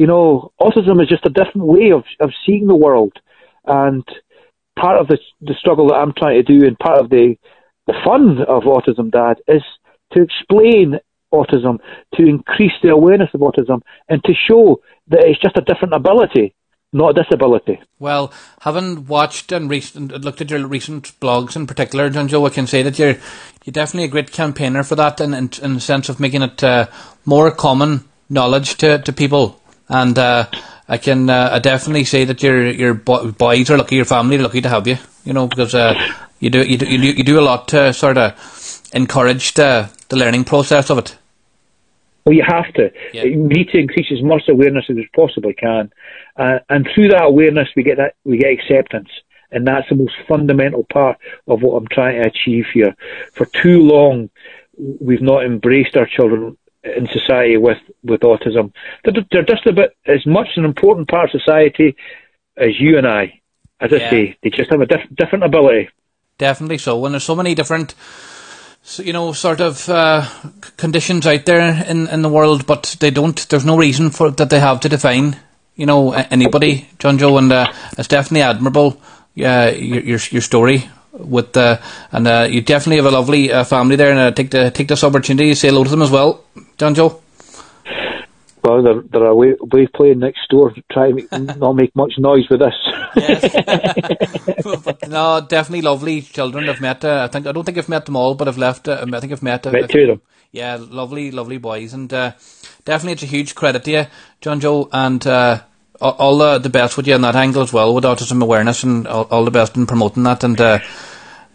[0.01, 3.12] you know, autism is just a different way of, of seeing the world.
[3.66, 4.03] And
[4.74, 7.36] part of the, the struggle that I'm trying to do and part of the,
[7.86, 9.62] the fun of Autism Dad is
[10.14, 11.01] to explain
[11.34, 11.80] autism,
[12.14, 16.55] to increase the awareness of autism, and to show that it's just a different ability,
[16.94, 17.78] not a disability.
[17.98, 18.32] Well,
[18.62, 22.66] having watched and recent, looked at your recent blogs in particular, John Joe, I can
[22.66, 23.16] say that you're
[23.66, 26.64] you're definitely a great campaigner for that, in, in, in the sense of making it
[26.64, 26.86] uh,
[27.26, 29.59] more common knowledge to, to people
[29.91, 30.47] and uh,
[30.88, 34.43] I can uh, I definitely say that your your boys are lucky, your family are
[34.43, 34.97] lucky to have you.
[35.24, 35.95] You know because uh,
[36.38, 39.91] you do you do you do, you do a lot to sort of encourage the
[40.09, 41.16] the learning process of it.
[42.24, 42.93] Well, you have to.
[43.12, 43.24] Yeah.
[43.24, 45.91] We need to increase as much awareness as we possibly can,
[46.36, 49.09] uh, and through that awareness, we get that we get acceptance,
[49.51, 51.18] and that's the most fundamental part
[51.49, 52.95] of what I'm trying to achieve here.
[53.32, 54.30] For too long,
[55.01, 58.72] we've not embraced our children in society with, with autism.
[59.05, 61.97] They're, they're just a bit as much an important part of society
[62.57, 63.41] as you and I.
[63.81, 63.99] As yeah.
[63.99, 65.89] I say, they just have a diff- different ability.
[66.39, 66.99] Definitely so.
[66.99, 67.95] When there's so many different,
[68.97, 70.26] you know, sort of uh,
[70.76, 73.49] conditions out there in, in the world, but they don't.
[73.49, 75.37] There's no reason for that they have to define,
[75.76, 79.01] you know, anybody, John Joe, and uh, it's definitely admirable.
[79.39, 81.81] Uh, your, your your story with the
[82.12, 84.89] and uh, you definitely have a lovely uh, family there, and uh, take the take
[84.89, 86.45] this opportunity to say hello to them as well,
[86.81, 87.20] John Joe.
[88.64, 92.49] Well, they're, they're away, away playing next door, trying to make, not make much noise
[92.49, 92.72] with us.
[93.14, 93.55] yes.
[95.09, 96.70] no, definitely lovely children.
[96.70, 97.05] I've met.
[97.05, 98.89] Uh, I think I don't think I've met them all, but I've left.
[98.89, 99.66] Uh, I think I've met.
[99.66, 100.22] Uh, met two of them.
[100.53, 102.33] Yeah, lovely, lovely boys, and uh,
[102.87, 104.07] definitely it's a huge credit to you,
[104.41, 105.61] John Joe, and uh,
[106.01, 109.07] all the, the best with you on that angle as well with autism awareness and
[109.07, 110.78] all, all the best in promoting that and uh,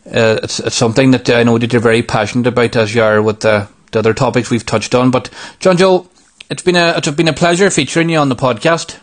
[0.06, 3.22] uh, it's, it's something that I know that you're very passionate about as you are
[3.24, 5.30] with the, the other topics we've touched on but
[5.60, 6.10] John Joe
[6.50, 9.00] it's been a it's been a pleasure featuring you on the podcast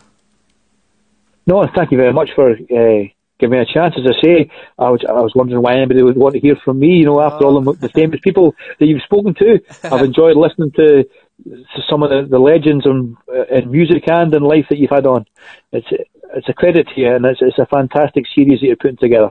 [1.47, 3.03] no thank you very much for uh,
[3.38, 6.16] giving me a chance as I say I was, I was wondering why anybody would
[6.16, 7.49] want to hear from me you know after oh.
[7.49, 11.05] all the, the famous people that you've spoken to I've enjoyed listening to
[11.88, 15.07] some of the, the legends in, uh, in music and in life that you've had
[15.07, 15.26] on.
[15.72, 15.88] It's
[16.34, 19.30] it's a credit to you, and it's, it's a fantastic series that you're putting together.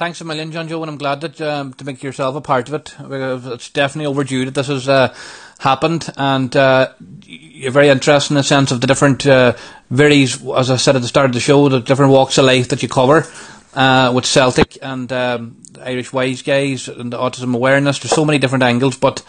[0.00, 2.70] Thanks a million, John Joe, and I'm glad that um, to make yourself a part
[2.70, 2.94] of it.
[2.98, 5.14] It's definitely overdue that this has uh,
[5.58, 6.94] happened, and uh,
[7.26, 9.52] you're very interested in the sense of the different uh,
[9.90, 12.70] varies, as I said at the start of the show, the different walks of life
[12.70, 13.26] that you cover
[13.74, 17.98] uh, with Celtic and um, Irish Wise Guys and autism awareness.
[17.98, 19.22] There's so many different angles, but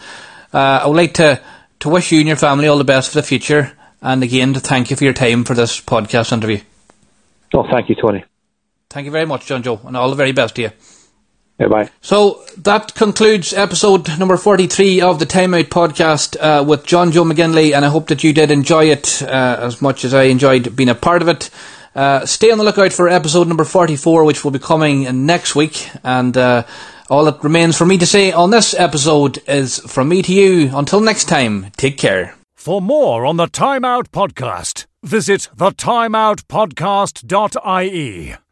[0.54, 1.38] uh, I would like to
[1.80, 3.76] to wish you and your family all the best for the future.
[4.00, 6.60] and again to thank you for your time for this podcast interview.
[7.52, 8.24] Oh, thank you, Tony.
[8.92, 10.70] Thank you very much, John Joe, and all the very best to you.
[11.58, 17.12] Bye So that concludes episode number 43 of the Time Out podcast uh, with John
[17.12, 20.24] Joe McGinley, and I hope that you did enjoy it uh, as much as I
[20.24, 21.50] enjoyed being a part of it.
[21.94, 25.88] Uh, stay on the lookout for episode number 44, which will be coming next week,
[26.02, 26.64] and uh,
[27.08, 30.76] all that remains for me to say on this episode is from me to you.
[30.76, 32.34] Until next time, take care.
[32.56, 38.36] For more on the Time Out podcast, visit thetimeoutpodcast.ie.